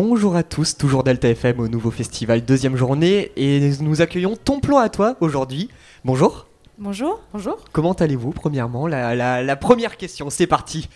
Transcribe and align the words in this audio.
Bonjour 0.00 0.36
à 0.36 0.44
tous, 0.44 0.76
toujours 0.76 1.02
Delta 1.02 1.28
FM 1.28 1.58
au 1.58 1.66
nouveau 1.66 1.90
festival, 1.90 2.44
deuxième 2.44 2.76
journée, 2.76 3.32
et 3.34 3.72
nous 3.80 4.00
accueillons 4.00 4.36
ton 4.36 4.60
plan 4.60 4.78
à 4.78 4.88
toi 4.88 5.16
aujourd'hui. 5.18 5.70
Bonjour. 6.04 6.46
Bonjour. 6.78 7.20
Bonjour. 7.32 7.64
Comment 7.72 7.94
allez-vous 7.94 8.30
premièrement? 8.30 8.86
La, 8.86 9.56
première 9.56 9.96
question, 9.96 10.30
c'est 10.30 10.46
parti. 10.46 10.88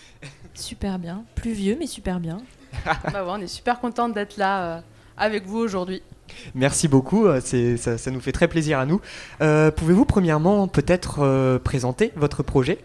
Super 0.55 1.01
bien, 1.01 1.25
plus 1.35 1.51
vieux 1.51 1.77
mais 1.81 1.89
super 1.89 2.21
bien. 2.21 2.43
bah 2.85 3.25
on 3.27 3.41
est 3.41 3.49
super 3.49 3.81
contente 3.81 4.15
d'être 4.15 4.37
là 4.37 4.77
euh, 4.77 4.81
avec 5.17 5.47
vous 5.47 5.59
aujourd'hui. 5.59 6.01
Merci 6.55 6.87
beaucoup, 6.87 7.27
euh, 7.27 7.41
ça, 7.41 7.99
ça, 7.99 8.11
nous 8.13 8.21
fait 8.21 8.31
très 8.31 8.47
plaisir 8.47 8.79
à 8.79 8.87
nous. 8.87 9.01
Euh, 9.41 9.73
pouvez-vous 9.73 10.05
premièrement 10.05 10.69
peut-être 10.69 11.59
présenter 11.65 12.13
votre 12.15 12.45
projet? 12.45 12.79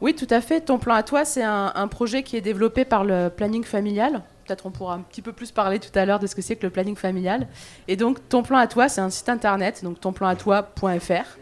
Oui, 0.00 0.14
tout 0.14 0.28
à 0.30 0.40
fait. 0.40 0.60
Ton 0.60 0.78
plan 0.78 0.94
à 0.94 1.02
toi, 1.02 1.24
c'est 1.24 1.42
un, 1.42 1.88
projet 1.88 2.22
qui 2.22 2.36
est 2.36 2.40
développé 2.40 2.84
par 2.84 3.02
le 3.02 3.30
planning 3.30 3.64
familial. 3.64 4.22
Peut-être 4.46 4.66
on 4.66 4.70
pourra 4.70 4.94
un 4.94 5.00
petit 5.00 5.22
peu 5.22 5.32
plus 5.32 5.50
parler 5.50 5.78
tout 5.78 5.96
à 5.98 6.04
l'heure 6.04 6.18
de 6.18 6.26
ce 6.26 6.34
que 6.34 6.42
c'est 6.42 6.56
que 6.56 6.64
le 6.64 6.70
planning 6.70 6.96
familial. 6.96 7.46
Et 7.88 7.96
donc, 7.96 8.28
ton 8.28 8.42
plan 8.42 8.58
à 8.58 8.66
toi, 8.66 8.88
c'est 8.88 9.00
un 9.00 9.10
site 9.10 9.28
internet, 9.28 9.82
donc 9.82 10.00
tonplanatoi.fr. 10.00 11.38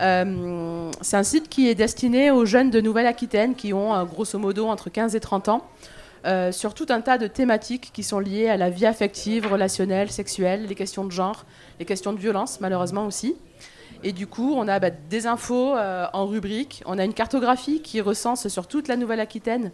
Euh, 0.00 0.90
c'est 1.00 1.16
un 1.16 1.22
site 1.22 1.48
qui 1.48 1.68
est 1.68 1.74
destiné 1.74 2.30
aux 2.30 2.44
jeunes 2.44 2.70
de 2.70 2.80
Nouvelle-Aquitaine 2.80 3.54
qui 3.54 3.72
ont 3.72 3.94
euh, 3.94 4.04
grosso 4.04 4.38
modo 4.38 4.66
entre 4.66 4.90
15 4.90 5.14
et 5.14 5.20
30 5.20 5.48
ans. 5.48 5.66
Euh, 6.26 6.50
sur 6.50 6.74
tout 6.74 6.86
un 6.88 7.00
tas 7.00 7.16
de 7.16 7.28
thématiques 7.28 7.90
qui 7.92 8.02
sont 8.02 8.18
liées 8.18 8.48
à 8.48 8.56
la 8.56 8.70
vie 8.70 8.86
affective, 8.86 9.46
relationnelle, 9.46 10.10
sexuelle, 10.10 10.66
les 10.66 10.74
questions 10.74 11.04
de 11.04 11.12
genre, 11.12 11.44
les 11.78 11.84
questions 11.84 12.12
de 12.12 12.18
violence 12.18 12.60
malheureusement 12.60 13.06
aussi. 13.06 13.36
Et 14.02 14.12
du 14.12 14.26
coup, 14.26 14.54
on 14.56 14.66
a 14.68 14.78
bah, 14.78 14.90
des 14.90 15.26
infos 15.26 15.74
en 15.76 16.26
rubrique, 16.26 16.82
on 16.86 16.98
a 16.98 17.04
une 17.04 17.14
cartographie 17.14 17.82
qui 17.82 18.00
recense 18.00 18.46
sur 18.48 18.66
toute 18.66 18.88
la 18.88 18.96
Nouvelle-Aquitaine 18.96 19.72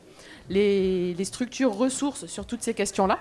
les, 0.48 1.24
structures 1.24 1.72
ressources 1.72 2.26
sur 2.26 2.46
toutes 2.46 2.62
ces 2.62 2.74
questions-là. 2.74 3.18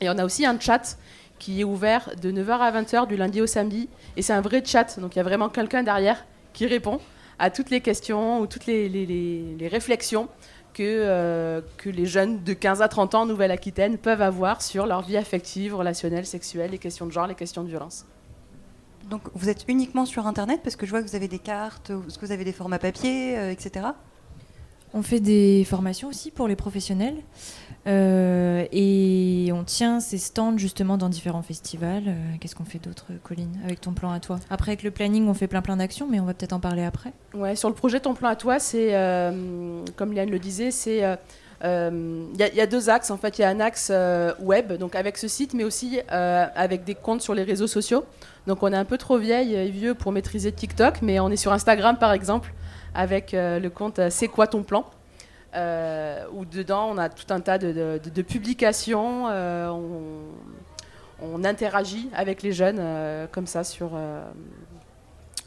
Et 0.00 0.10
on 0.10 0.18
a 0.18 0.24
aussi 0.24 0.44
un 0.44 0.58
chat 0.58 0.98
qui 1.38 1.60
est 1.60 1.64
ouvert 1.64 2.10
de 2.20 2.30
9h 2.30 2.58
à 2.58 2.82
20h 2.82 3.06
du 3.06 3.16
lundi 3.16 3.40
au 3.40 3.46
samedi. 3.46 3.88
Et 4.16 4.22
c'est 4.22 4.32
un 4.32 4.40
vrai 4.40 4.62
chat, 4.64 4.98
donc 5.00 5.14
il 5.14 5.18
y 5.18 5.20
a 5.20 5.24
vraiment 5.24 5.48
quelqu'un 5.48 5.82
derrière 5.82 6.24
qui 6.52 6.66
répond 6.66 7.00
à 7.38 7.50
toutes 7.50 7.70
les 7.70 7.80
questions 7.80 8.40
ou 8.40 8.46
toutes 8.46 8.66
les, 8.66 9.68
réflexions 9.70 10.28
que, 10.72 10.82
euh, 10.82 11.60
que 11.76 11.90
les 11.90 12.06
jeunes 12.06 12.42
de 12.42 12.52
15 12.52 12.82
à 12.82 12.88
30 12.88 13.14
ans 13.14 13.22
en 13.22 13.26
Nouvelle-Aquitaine 13.26 13.98
peuvent 13.98 14.22
avoir 14.22 14.62
sur 14.62 14.86
leur 14.86 15.02
vie 15.02 15.16
affective, 15.16 15.74
relationnelle, 15.74 16.26
sexuelle, 16.26 16.70
les 16.70 16.78
questions 16.78 17.06
de 17.06 17.12
genre, 17.12 17.26
les 17.26 17.34
questions 17.34 17.62
de 17.62 17.68
violence. 17.68 18.06
Donc 19.08 19.22
vous 19.34 19.48
êtes 19.48 19.64
uniquement 19.68 20.04
sur 20.04 20.26
Internet 20.26 20.60
parce 20.62 20.76
que 20.76 20.84
je 20.84 20.90
vois 20.90 21.02
que 21.02 21.08
vous 21.08 21.16
avez 21.16 21.28
des 21.28 21.38
cartes, 21.38 21.88
que 21.88 22.26
vous 22.26 22.32
avez 22.32 22.44
des 22.44 22.52
formats 22.52 22.78
papier, 22.78 23.38
euh, 23.38 23.50
etc. 23.50 23.86
On 24.94 25.02
fait 25.02 25.20
des 25.20 25.64
formations 25.64 26.08
aussi 26.08 26.30
pour 26.30 26.48
les 26.48 26.56
professionnels. 26.56 27.16
Euh, 27.86 28.64
et 28.72 29.50
on 29.52 29.62
tient 29.62 30.00
ces 30.00 30.18
stands 30.18 30.58
justement 30.58 30.96
dans 30.96 31.08
différents 31.08 31.42
festivals. 31.42 32.04
Euh, 32.08 32.12
qu'est-ce 32.40 32.56
qu'on 32.56 32.64
fait 32.64 32.82
d'autre, 32.82 33.06
Colline, 33.22 33.58
avec 33.64 33.80
ton 33.80 33.92
plan 33.92 34.10
à 34.10 34.18
toi? 34.18 34.38
Après, 34.50 34.72
avec 34.72 34.82
le 34.82 34.90
planning, 34.90 35.28
on 35.28 35.34
fait 35.34 35.46
plein 35.46 35.62
plein 35.62 35.76
d'actions, 35.76 36.08
mais 36.10 36.18
on 36.18 36.24
va 36.24 36.34
peut-être 36.34 36.52
en 36.52 36.60
parler 36.60 36.84
après. 36.84 37.12
Ouais, 37.34 37.54
sur 37.54 37.68
le 37.68 37.74
projet 37.74 38.00
Ton 38.00 38.14
plan 38.14 38.28
à 38.30 38.36
toi, 38.36 38.58
c'est, 38.58 38.94
euh, 38.94 39.82
comme 39.94 40.12
Liane 40.12 40.30
le 40.30 40.38
disait, 40.38 40.70
c'est 40.70 40.98
il 41.62 42.36
y, 42.38 42.60
a 42.60 42.66
deux 42.66 42.90
axes 42.90 43.10
en 43.10 43.16
fait. 43.16 43.38
Il 43.38 43.42
y 43.42 43.44
a 43.44 43.48
un 43.48 43.60
axe 43.60 43.90
web, 44.40 44.72
donc 44.74 44.94
avec 44.94 45.16
ce 45.16 45.28
site, 45.28 45.54
mais 45.54 45.64
aussi 45.64 46.00
avec 46.08 46.84
des 46.84 46.94
comptes 46.94 47.22
sur 47.22 47.34
les 47.34 47.44
réseaux 47.44 47.66
sociaux. 47.66 48.04
Donc 48.46 48.62
on 48.62 48.72
est 48.72 48.76
un 48.76 48.84
peu 48.84 48.98
trop 48.98 49.18
vieille 49.18 49.54
et 49.54 49.70
vieux 49.70 49.94
pour 49.94 50.12
maîtriser 50.12 50.52
TikTok, 50.52 51.02
mais 51.02 51.18
on 51.18 51.30
est 51.30 51.36
sur 51.36 51.52
Instagram 51.52 51.96
par 51.98 52.12
exemple 52.12 52.52
avec 52.94 53.32
le 53.32 53.68
compte 53.68 54.00
C'est 54.10 54.28
quoi 54.28 54.46
ton 54.46 54.62
plan? 54.62 54.86
Euh, 55.56 56.24
où 56.34 56.44
dedans 56.44 56.90
on 56.90 56.98
a 56.98 57.08
tout 57.08 57.32
un 57.32 57.40
tas 57.40 57.56
de, 57.56 58.22
publications, 58.22 59.28
euh, 59.30 59.70
on, 61.22 61.44
interagit 61.44 62.10
avec 62.14 62.42
les 62.42 62.52
jeunes 62.52 62.76
euh, 62.78 63.26
comme 63.30 63.46
ça 63.46 63.64
sur, 63.64 63.92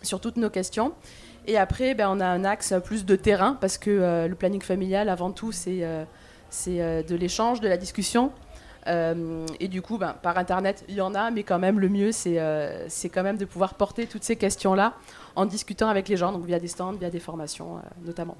sur 0.01 0.19
toutes 0.19 0.37
nos 0.37 0.49
questions. 0.49 0.93
Et 1.45 1.57
après, 1.57 1.93
ben, 1.93 2.09
on 2.09 2.19
a 2.19 2.25
un 2.25 2.43
axe 2.43 2.73
plus 2.83 3.05
de 3.05 3.15
terrain, 3.15 3.55
parce 3.61 3.77
que 3.77 4.27
le 4.27 4.35
planning 4.35 4.61
familial, 4.61 5.09
avant 5.09 5.31
tout, 5.31 5.51
c'est 5.51 5.83
c'est 6.49 7.03
de 7.03 7.15
l'échange, 7.15 7.59
de 7.61 7.67
la 7.67 7.77
discussion. 7.77 8.31
et 8.87 9.67
du 9.67 9.81
coup, 9.83 9.97
ben, 9.99 10.15
par 10.21 10.37
Internet, 10.39 10.83
il 10.89 10.95
y 10.95 11.01
en 11.01 11.13
a, 11.13 11.29
mais 11.29 11.43
quand 11.43 11.59
même, 11.59 11.79
le 11.79 11.89
mieux, 11.89 12.11
c'est 12.11 13.09
quand 13.09 13.23
même 13.23 13.37
de 13.37 13.45
pouvoir 13.45 13.75
porter 13.75 14.07
toutes 14.07 14.23
ces 14.23 14.35
questions-là 14.35 14.93
en 15.39 15.45
discutant 15.45 15.89
avec 15.89 16.09
les 16.09 16.17
gens, 16.17 16.31
donc 16.31 16.45
via 16.45 16.59
des 16.59 16.67
stands, 16.67 16.93
via 16.93 17.09
des 17.09 17.19
formations 17.19 17.79
notamment. 18.05 18.37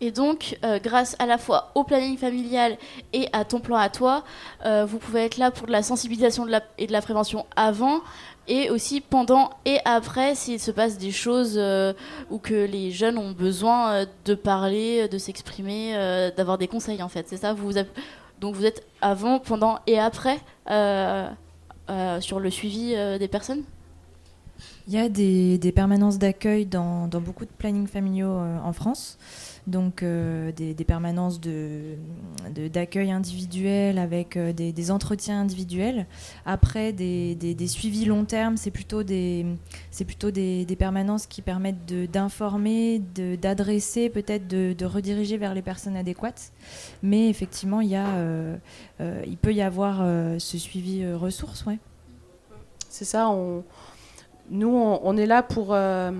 Et 0.00 0.10
donc, 0.10 0.58
euh, 0.64 0.78
grâce 0.82 1.16
à 1.18 1.26
la 1.26 1.38
fois 1.38 1.70
au 1.74 1.84
planning 1.84 2.18
familial 2.18 2.76
et 3.12 3.28
à 3.32 3.44
ton 3.44 3.60
plan 3.60 3.76
à 3.76 3.88
toi, 3.88 4.24
euh, 4.64 4.84
vous 4.84 4.98
pouvez 4.98 5.24
être 5.24 5.38
là 5.38 5.50
pour 5.50 5.66
de 5.66 5.72
la 5.72 5.82
sensibilisation 5.82 6.46
et 6.78 6.86
de 6.86 6.92
la 6.92 7.00
prévention 7.00 7.46
avant, 7.56 8.00
et 8.46 8.70
aussi 8.70 9.00
pendant 9.00 9.50
et 9.64 9.78
après 9.84 10.34
s'il 10.34 10.60
se 10.60 10.70
passe 10.70 10.98
des 10.98 11.12
choses 11.12 11.54
euh, 11.56 11.94
ou 12.28 12.38
que 12.38 12.66
les 12.66 12.90
jeunes 12.90 13.16
ont 13.16 13.32
besoin 13.32 14.04
de 14.24 14.34
parler, 14.34 15.08
de 15.08 15.16
s'exprimer, 15.16 15.94
d'avoir 16.36 16.58
des 16.58 16.68
conseils 16.68 17.02
en 17.02 17.08
fait. 17.08 17.26
C'est 17.28 17.38
ça 17.38 17.54
Donc 18.40 18.54
vous 18.54 18.66
êtes 18.66 18.84
avant, 19.00 19.38
pendant 19.38 19.78
et 19.86 19.98
après 19.98 20.38
sur 22.20 22.40
le 22.40 22.50
suivi 22.50 22.94
des 23.18 23.28
personnes? 23.28 23.62
Il 24.86 24.94
y 24.94 24.98
a 24.98 25.08
des, 25.08 25.72
permanences 25.74 26.18
d'accueil 26.18 26.66
dans, 26.66 27.08
beaucoup 27.08 27.44
de 27.44 27.50
plannings 27.50 27.86
familiaux 27.86 28.30
en 28.30 28.72
France 28.72 29.18
donc 29.66 30.02
euh, 30.02 30.52
des, 30.52 30.74
permanences 30.84 31.40
d'accueil 31.40 33.08
de, 33.08 33.12
individuel 33.12 33.98
avec 33.98 34.36
euh, 34.36 34.52
des, 34.52 34.90
entretiens 34.90 35.40
individuels. 35.40 36.06
Après, 36.44 36.92
des, 36.92 37.56
suivis 37.66 38.04
long 38.04 38.24
terme, 38.24 38.56
c'est 38.56 38.70
plutôt, 38.70 39.02
des, 39.02 39.46
plutôt 40.06 40.30
des, 40.30 40.76
permanences 40.78 41.26
qui 41.26 41.40
permettent 41.40 41.86
d'informer, 42.10 43.00
d'adresser, 43.40 44.10
peut-être 44.10 44.46
de, 44.46 44.84
rediriger 44.84 45.38
vers 45.38 45.54
les 45.54 45.62
personnes 45.62 45.96
adéquates. 45.96 46.52
Mais 47.02 47.28
effectivement, 47.28 47.80
il, 47.80 47.88
y 47.88 47.96
a, 47.96 48.08
euh, 48.16 48.56
il 49.26 49.38
peut 49.38 49.54
y 49.54 49.62
avoir 49.62 49.98
ce 50.38 50.58
suivi 50.58 51.10
ressources. 51.12 51.64
Ouais. 51.64 51.78
C'est 52.90 53.06
ça, 53.06 53.30
nous, 54.50 54.68
on, 54.68 55.16
est 55.16 55.26
là 55.26 55.42
pour 55.42 55.68
euh, 55.70 56.10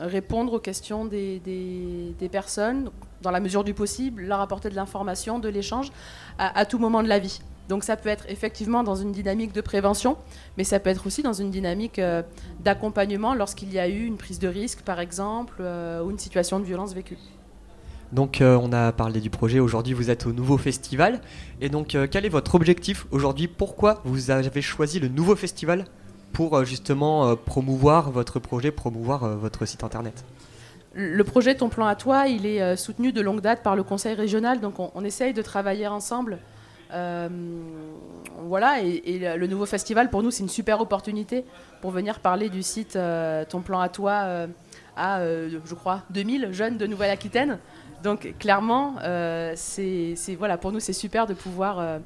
répondre 0.00 0.52
aux 0.54 0.58
questions 0.60 1.04
des, 1.04 2.14
personnes, 2.30 2.90
dans 3.22 3.32
la 3.32 3.40
mesure 3.40 3.64
du 3.64 3.74
possible, 3.74 4.22
leur 4.22 4.40
apporter 4.40 4.70
de 4.70 4.76
l'information, 4.76 5.40
de 5.40 5.48
l'échange, 5.48 5.90
à, 6.38 6.64
tout 6.66 6.78
moment 6.78 7.02
de 7.02 7.08
la 7.08 7.18
vie. 7.18 7.40
Donc 7.68 7.84
ça 7.84 7.96
peut 7.96 8.08
être 8.08 8.24
effectivement 8.28 8.82
dans 8.84 8.94
une 8.94 9.12
dynamique 9.12 9.52
de 9.52 9.60
prévention, 9.60 10.16
mais 10.56 10.64
ça 10.64 10.78
peut 10.78 10.88
être 10.88 11.06
aussi 11.06 11.22
dans 11.22 11.32
une 11.32 11.50
dynamique 11.50 11.98
euh, 11.98 12.22
d'accompagnement 12.60 13.34
lorsqu'il 13.34 13.72
y 13.72 13.78
a 13.78 13.88
eu 13.88 14.06
une 14.06 14.16
prise 14.16 14.38
de 14.38 14.48
risque, 14.48 14.80
par 14.82 15.00
exemple, 15.00 15.56
euh, 15.60 16.02
ou 16.02 16.10
une 16.10 16.18
situation 16.18 16.60
de 16.60 16.64
violence 16.64 16.94
vécue. 16.94 17.18
Donc 18.10 18.38
on 18.40 18.72
a 18.72 18.90
parlé 18.92 19.20
du 19.20 19.28
projet, 19.28 19.60
aujourd'hui 19.60 19.92
vous 19.92 20.08
êtes 20.08 20.24
au 20.24 20.32
nouveau 20.32 20.56
festival. 20.56 21.20
Et 21.60 21.68
donc 21.68 21.94
quel 22.10 22.24
est 22.24 22.30
votre 22.30 22.54
objectif 22.54 23.06
aujourd'hui? 23.10 23.48
Pourquoi 23.48 24.00
vous 24.04 24.30
avez 24.30 24.62
choisi 24.62 24.98
le 24.98 25.08
nouveau 25.08 25.36
festival? 25.36 25.84
Pour 26.32 26.56
euh, 26.56 26.64
justement 26.64 27.28
euh, 27.28 27.34
promouvoir 27.34 28.10
votre 28.10 28.38
projet, 28.38 28.70
promouvoir 28.70 29.24
euh, 29.24 29.36
votre 29.36 29.66
site 29.66 29.84
internet 29.84 30.24
le 30.94 31.22
projet 31.22 31.54
Ton 31.54 31.68
plan 31.68 31.86
à 31.86 31.94
toi, 31.94 32.26
il 32.26 32.44
est 32.44 32.74
soutenu 32.74 33.12
de 33.12 33.20
longue 33.20 33.40
date 33.40 33.62
par 33.62 33.76
le 33.76 33.84
conseil 33.84 34.14
régional, 34.14 34.58
donc 34.58 34.80
on, 34.80 35.04
essaye 35.04 35.32
de 35.32 35.42
travailler 35.42 35.86
ensemble. 35.86 36.38
voilà, 36.90 38.80
et, 38.82 39.36
le 39.36 39.46
nouveau 39.46 39.66
festival, 39.66 40.10
pour 40.10 40.24
nous, 40.24 40.32
c'est 40.32 40.42
une 40.42 40.48
super 40.48 40.80
opportunité 40.80 41.44
pour 41.82 41.92
venir 41.92 42.18
parler 42.18 42.48
du 42.48 42.64
site 42.64 42.98
Ton 43.48 43.60
plan 43.60 43.78
à 43.78 43.88
toi 43.90 44.48
à, 44.96 45.20
je 45.22 45.74
crois, 45.74 46.02
2000 46.10 46.48
jeunes 46.52 46.78
de 46.78 46.86
Nouvelle-Aquitaine. 46.86 47.58
Donc 48.02 48.34
clairement, 48.40 48.96
c'est 49.54 50.16
voilà, 50.36 50.58
pour 50.58 50.72
nous, 50.72 50.80
c'est 50.80 50.94
super 50.94 51.26
de 51.26 51.34
pouvoir 51.34 52.00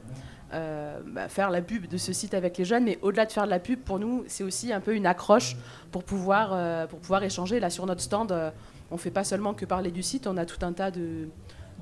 euh, 0.54 1.00
bah, 1.06 1.28
faire 1.28 1.50
la 1.50 1.62
pub 1.62 1.86
de 1.86 1.96
ce 1.96 2.12
site 2.12 2.34
avec 2.34 2.58
les 2.58 2.66
jeunes, 2.66 2.84
mais 2.84 2.98
au-delà 3.00 3.24
de 3.24 3.32
faire 3.32 3.46
de 3.46 3.50
la 3.50 3.58
pub, 3.58 3.80
pour 3.80 3.98
nous, 3.98 4.24
c'est 4.26 4.44
aussi 4.44 4.70
un 4.70 4.80
peu 4.80 4.94
une 4.94 5.06
accroche 5.06 5.56
pour 5.90 6.04
pouvoir, 6.04 6.50
euh, 6.52 6.86
pour 6.86 6.98
pouvoir 6.98 7.22
échanger. 7.22 7.58
Là, 7.58 7.70
sur 7.70 7.86
notre 7.86 8.02
stand, 8.02 8.32
euh, 8.32 8.50
on 8.90 8.96
ne 8.96 9.00
fait 9.00 9.10
pas 9.10 9.24
seulement 9.24 9.54
que 9.54 9.64
parler 9.64 9.90
du 9.90 10.02
site, 10.02 10.26
on 10.26 10.36
a 10.36 10.44
tout 10.44 10.62
un 10.64 10.72
tas 10.72 10.90
de, 10.90 11.28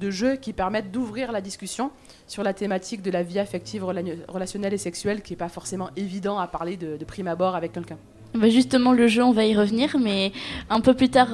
de 0.00 0.10
jeux 0.10 0.36
qui 0.36 0.52
permettent 0.52 0.92
d'ouvrir 0.92 1.32
la 1.32 1.40
discussion 1.40 1.90
sur 2.28 2.44
la 2.44 2.54
thématique 2.54 3.02
de 3.02 3.10
la 3.10 3.24
vie 3.24 3.40
affective, 3.40 3.84
relationnelle 3.84 4.72
et 4.72 4.78
sexuelle, 4.78 5.22
qui 5.22 5.32
n'est 5.32 5.38
pas 5.38 5.48
forcément 5.48 5.90
évident 5.96 6.38
à 6.38 6.46
parler 6.46 6.76
de, 6.76 7.04
prime 7.04 7.26
abord 7.26 7.56
avec 7.56 7.72
quelqu'un. 7.72 7.98
Bah, 8.34 8.48
justement, 8.48 8.92
le 8.92 9.08
jeu, 9.08 9.24
on 9.24 9.32
va 9.32 9.46
y 9.46 9.56
revenir, 9.56 9.96
mais 9.98 10.30
un 10.68 10.80
peu 10.80 10.94
plus 10.94 11.08
tard 11.08 11.30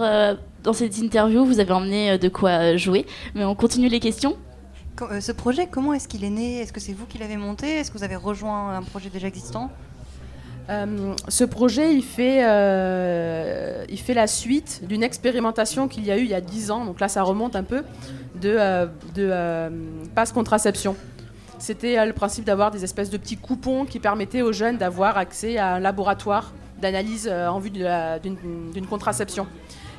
dans 0.62 0.72
cette 0.72 0.96
interview, 0.96 1.44
vous 1.44 1.60
avez 1.60 1.72
emmené 1.72 2.16
de 2.16 2.28
quoi 2.30 2.76
jouer. 2.76 3.04
Mais 3.34 3.44
on 3.44 3.54
continue 3.54 3.88
les 3.88 4.00
questions. 4.00 4.38
Euh, 5.02 5.20
ce 5.20 5.32
projet, 5.32 5.66
comment 5.66 5.92
est-ce 5.92 6.08
qu'il 6.08 6.24
est 6.24 6.30
né? 6.30 6.60
Est-ce 6.60 6.72
que 6.72 6.80
c'est 6.80 6.92
vous 6.92 7.06
qui 7.06 7.18
l'avez 7.18 7.36
monté? 7.36 7.78
Est-ce 7.78 7.90
que 7.90 7.98
vous 7.98 8.04
avez 8.04 8.16
rejoint 8.16 8.76
un 8.76 8.82
projet 8.82 9.10
déjà 9.10 9.28
existant? 9.28 9.70
Euh, 10.68 11.14
ce 11.28 11.44
projet, 11.44 11.94
il 11.94 12.02
fait, 12.02 12.44
euh, 12.44 13.84
il 13.88 14.00
fait 14.00 14.14
la 14.14 14.26
suite 14.26 14.82
d'une 14.84 15.02
expérimentation 15.02 15.86
qu'il 15.86 16.04
y 16.04 16.10
a 16.10 16.16
eu 16.16 16.22
il 16.22 16.30
y 16.30 16.34
a 16.34 16.40
10 16.40 16.70
ans, 16.70 16.84
donc 16.84 16.98
là 16.98 17.08
ça 17.08 17.22
remonte 17.22 17.54
un 17.54 17.62
peu, 17.62 17.84
de, 18.40 18.88
de 19.14 19.70
passe 20.14 20.32
contraception. 20.32 20.96
C'était 21.58 22.04
le 22.04 22.12
principe 22.12 22.44
d'avoir 22.44 22.70
des 22.70 22.82
espèces 22.82 23.10
de 23.10 23.16
petits 23.16 23.36
coupons 23.36 23.84
qui 23.84 24.00
permettaient 24.00 24.42
aux 24.42 24.52
jeunes 24.52 24.76
d'avoir 24.76 25.18
accès 25.18 25.56
à 25.56 25.74
un 25.74 25.78
laboratoire 25.78 26.52
d'analyse 26.80 27.28
en 27.28 27.60
vue 27.60 27.70
d'une 27.70 28.86
contraception. 28.90 29.46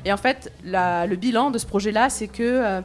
Et 0.04 0.12
en 0.12 0.16
fait, 0.16 0.52
le 0.64 1.14
bilan 1.16 1.50
de 1.50 1.58
ce 1.58 1.66
projet-là, 1.66 2.08
c'est 2.08 2.28
que 2.28 2.82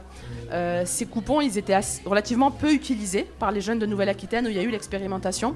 ces 0.84 1.06
coupons, 1.06 1.40
ils 1.40 1.58
étaient 1.58 1.78
relativement 2.04 2.50
peu 2.50 2.72
utilisés 2.72 3.28
par 3.38 3.52
les 3.52 3.60
jeunes 3.60 3.78
de 3.78 3.86
Nouvelle-Aquitaine 3.86 4.46
où 4.46 4.50
il 4.50 4.56
y 4.56 4.58
a 4.58 4.62
eu 4.62 4.70
l'expérimentation, 4.70 5.54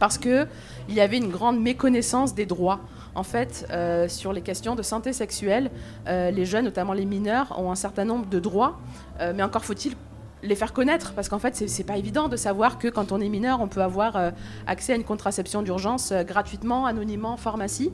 parce 0.00 0.18
qu'il 0.18 0.48
y 0.88 1.00
avait 1.00 1.18
une 1.18 1.30
grande 1.30 1.60
méconnaissance 1.60 2.34
des 2.34 2.46
droits. 2.46 2.80
En 3.14 3.22
fait, 3.22 3.66
euh, 3.70 4.08
sur 4.08 4.32
les 4.32 4.40
questions 4.40 4.74
de 4.74 4.82
santé 4.82 5.12
sexuelle, 5.12 5.70
euh, 6.06 6.30
les 6.30 6.44
jeunes, 6.44 6.64
notamment 6.64 6.92
les 6.92 7.04
mineurs, 7.04 7.54
ont 7.58 7.70
un 7.70 7.76
certain 7.76 8.04
nombre 8.04 8.26
de 8.26 8.38
droits, 8.38 8.80
euh, 9.20 9.32
mais 9.34 9.42
encore 9.42 9.64
faut-il 9.64 9.94
les 10.42 10.54
faire 10.54 10.72
connaître, 10.72 11.12
parce 11.12 11.28
qu'en 11.28 11.38
fait, 11.38 11.68
c'est 11.68 11.84
pas 11.84 11.98
évident 11.98 12.28
de 12.28 12.36
savoir 12.36 12.78
que 12.78 12.88
quand 12.88 13.12
on 13.12 13.20
est 13.20 13.28
mineur, 13.28 13.60
on 13.60 13.68
peut 13.68 13.82
avoir 13.82 14.32
accès 14.66 14.94
à 14.94 14.96
une 14.96 15.04
contraception 15.04 15.60
d'urgence 15.60 16.14
gratuitement, 16.26 16.86
anonymement, 16.86 17.34
en 17.34 17.36
pharmacie. 17.36 17.92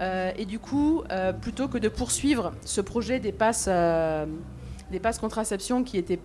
Et 0.00 0.44
du 0.44 0.58
coup, 0.58 1.02
plutôt 1.40 1.68
que 1.68 1.78
de 1.78 1.88
poursuivre 1.88 2.52
ce 2.64 2.80
projet 2.80 3.18
des 3.18 3.32
passes, 3.32 3.66
des 3.66 5.00
passes 5.00 5.18
contraception 5.18 5.84
qui 5.84 5.96
était 5.96 6.18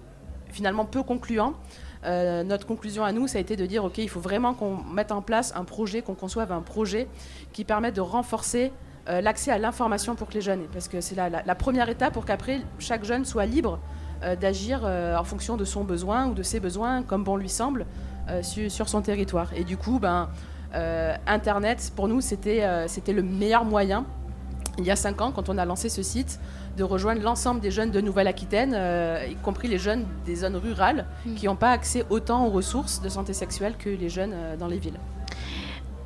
finalement 0.52 0.86
peu 0.86 1.04
concluant, 1.04 1.56
euh, 2.04 2.44
notre 2.44 2.66
conclusion 2.66 3.04
à 3.04 3.12
nous, 3.12 3.28
ça 3.28 3.38
a 3.38 3.42
été 3.42 3.56
de 3.56 3.66
dire, 3.66 3.84
OK, 3.84 3.98
il 4.00 4.10
faut 4.10 4.20
vraiment 4.20 4.54
qu'on 4.54 4.78
mette 4.78 5.12
en 5.12 5.22
place 5.22 5.54
un 5.56 5.64
projet, 5.64 6.02
qu'on 6.02 6.16
conçoive 6.16 6.52
un 6.52 6.62
projet 6.62 7.08
qui 7.54 7.64
permette 7.64 7.96
de 7.96 8.02
renforcer 8.02 8.72
euh, 9.10 9.22
l'accès 9.22 9.52
à 9.52 9.58
l'information 9.58 10.16
pour 10.16 10.30
les 10.34 10.42
jeunes. 10.42 10.66
Parce 10.74 10.88
que 10.88 11.02
c'est 11.02 11.16
la, 11.16 11.56
première 11.56 11.90
étape 11.90 12.14
pour 12.14 12.26
qu'après, 12.26 12.62
chaque 12.80 13.04
jeune 13.04 13.26
soit 13.26 13.46
libre 13.46 13.80
euh, 14.24 14.36
d'agir 14.36 14.84
en 14.84 15.24
fonction 15.24 15.58
de 15.58 15.66
son 15.66 15.84
besoin 15.84 16.28
ou 16.28 16.34
de 16.34 16.44
ses 16.44 16.60
besoins, 16.60 17.04
comme 17.04 17.24
bon 17.24 17.36
lui 17.36 17.50
semble, 17.50 17.86
sur, 18.44 18.88
son 18.88 19.02
territoire. 19.02 19.52
Et 19.56 19.66
du 19.66 19.76
coup, 19.76 20.00
ben, 20.00 20.30
Internet, 21.28 21.92
pour 21.96 22.08
nous, 22.08 22.22
c'était 22.22 22.64
le 23.08 23.22
meilleur 23.22 23.66
moyen, 23.66 24.06
il 24.78 24.86
y 24.86 24.92
a 24.92 24.96
cinq 24.96 25.22
ans, 25.22 25.32
quand 25.32 25.50
on 25.50 25.58
a 25.58 25.66
lancé 25.66 25.90
ce 25.90 26.02
site, 26.02 26.40
de 26.78 26.84
rejoindre 26.84 27.22
l'ensemble 27.22 27.60
des 27.60 27.72
jeunes 27.72 27.92
de 27.92 28.00
Nouvelle-Aquitaine, 28.00 28.74
euh, 28.76 29.26
y 29.30 29.36
compris 29.36 29.68
les 29.68 29.78
jeunes 29.78 30.06
des 30.26 30.36
zones 30.36 30.56
rurales, 30.56 31.06
mm. 31.26 31.36
qui 31.36 31.46
n'ont 31.46 31.56
pas 31.56 31.72
accès 31.72 32.06
autant 32.10 32.48
aux 32.48 32.50
ressources 32.50 33.02
de 33.02 33.10
santé 33.10 33.34
sexuelle 33.34 33.76
que 33.78 33.90
les 33.90 34.10
jeunes 34.10 34.34
euh, 34.34 34.56
dans 34.56 34.68
les 34.68 34.80
villes. 34.80 35.00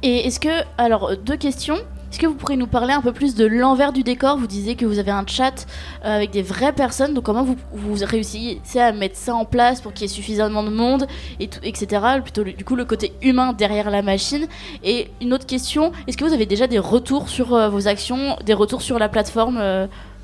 Et 0.02 0.28
est-ce 0.28 0.40
que, 0.40 0.64
alors 0.78 1.16
deux 1.18 1.38
questions. 1.38 1.78
Est-ce 2.12 2.20
que 2.20 2.28
vous 2.28 2.36
pourriez 2.36 2.58
nous 2.58 2.68
parler 2.68 2.94
un 2.94 3.02
peu 3.02 3.12
plus 3.12 3.36
de 3.36 3.46
l'envers 3.46 3.94
du 3.94 4.04
décor? 4.04 4.38
Vous 4.38 4.48
disiez 4.48 4.76
que 4.76 4.86
vous 4.86 5.00
avez 5.00 5.12
un 5.12 5.26
chat 5.28 5.66
euh, 6.04 6.16
avec 6.16 6.32
des 6.32 6.42
vraies 6.42 6.74
personnes, 6.74 7.14
donc 7.14 7.26
comment 7.26 7.44
vous, 7.44 7.96
réussissez 8.06 8.80
à 8.80 8.92
mettre 8.92 9.18
ça 9.18 9.36
en 9.36 9.46
place 9.46 9.82
pour 9.82 9.94
qu'il 9.94 10.04
y 10.04 10.06
ait 10.06 10.14
suffisamment 10.14 10.64
de 10.64 10.70
monde, 10.70 11.08
et 11.40 11.50
etc. 11.64 12.02
Plutôt 12.22 12.44
du 12.44 12.64
coup 12.64 12.76
le 12.76 12.86
côté 12.86 13.14
humain 13.22 13.54
derrière 13.54 13.90
la 13.90 14.02
machine. 14.02 14.48
Et 14.84 15.10
une 15.22 15.34
autre 15.34 15.46
question, 15.46 15.92
est-ce 16.08 16.18
que 16.18 16.24
vous 16.24 16.34
avez 16.34 16.46
déjà 16.46 16.68
des 16.68 16.80
retours 16.80 17.30
sur 17.30 17.70
vos 17.70 17.88
actions, 17.88 18.38
des 18.46 18.54
retours 18.54 18.82
sur 18.82 19.00
la 19.00 19.10
plateforme 19.10 19.60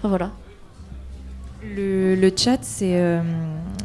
voilà. 0.04 0.32
Le, 1.64 2.32
chat, 2.36 2.60
euh, 2.82 3.22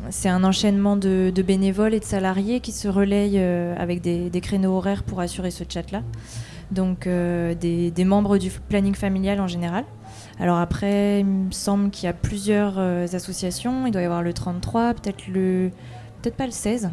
c'est 0.08 0.30
un 0.30 0.44
enchaînement 0.44 0.96
de, 0.96 1.30
bénévoles 1.46 1.92
et 1.92 2.00
de 2.00 2.04
salariés 2.04 2.60
qui 2.60 2.72
se 2.72 2.88
relayent 2.88 3.38
euh, 3.38 3.74
avec 3.76 4.00
des, 4.00 4.40
créneaux 4.40 4.76
horaires 4.76 5.02
pour 5.02 5.20
assurer 5.20 5.50
ce 5.50 5.64
chat-là. 5.68 6.02
Donc 6.70 7.06
euh, 7.06 7.54
des, 7.54 8.04
membres 8.04 8.38
du 8.38 8.50
planning 8.50 8.94
familial 8.94 9.40
en 9.40 9.46
général. 9.46 9.84
Alors 10.38 10.58
après, 10.58 11.20
il 11.20 11.26
me 11.26 11.50
semble 11.50 11.90
qu'il 11.90 12.06
y 12.06 12.08
a 12.08 12.12
plusieurs 12.12 12.78
associations. 12.78 13.86
Il 13.86 13.92
doit 13.92 14.02
y 14.02 14.04
avoir 14.04 14.22
le 14.22 14.32
33, 14.32 14.94
peut-être 14.94 15.28
le, 15.28 15.70
peut-être 16.20 16.36
pas 16.36 16.46
le 16.46 16.52
16. 16.52 16.90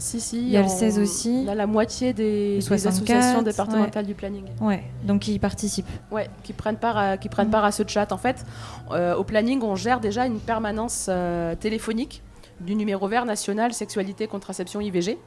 Si, 0.00 0.18
si. 0.18 0.38
Il 0.38 0.48
y 0.48 0.56
a 0.56 0.62
le 0.62 0.68
16 0.68 0.98
aussi. 0.98 1.42
Il 1.42 1.46
y 1.46 1.50
a 1.50 1.54
la 1.54 1.66
moitié 1.66 2.14
des, 2.14 2.58
associations 2.58 3.42
départementales 3.42 4.06
du 4.06 4.14
planning. 4.14 4.44
Ouais, 4.60 4.82
donc 5.04 5.20
qui 5.20 5.38
participent. 5.38 5.86
Ouais, 6.10 6.28
qui 6.42 6.54
prennent 6.54 6.78
part 6.78 6.96
à, 6.96 7.16
qui 7.18 7.28
prennent 7.28 7.50
part 7.50 7.64
à 7.64 7.72
ce 7.72 7.82
chat. 7.86 8.10
En 8.10 8.16
fait, 8.16 8.46
euh, 8.92 9.14
au 9.14 9.24
planning, 9.24 9.62
on 9.62 9.76
gère 9.76 10.00
déjà 10.00 10.24
une 10.24 10.40
permanence 10.40 11.06
euh, 11.08 11.54
téléphonique 11.54 12.22
du 12.60 12.74
numéro 12.74 13.06
vert 13.08 13.26
national 13.26 13.74
sexualité, 13.74 14.26
contraception, 14.26 14.80
IVG. 14.80 15.18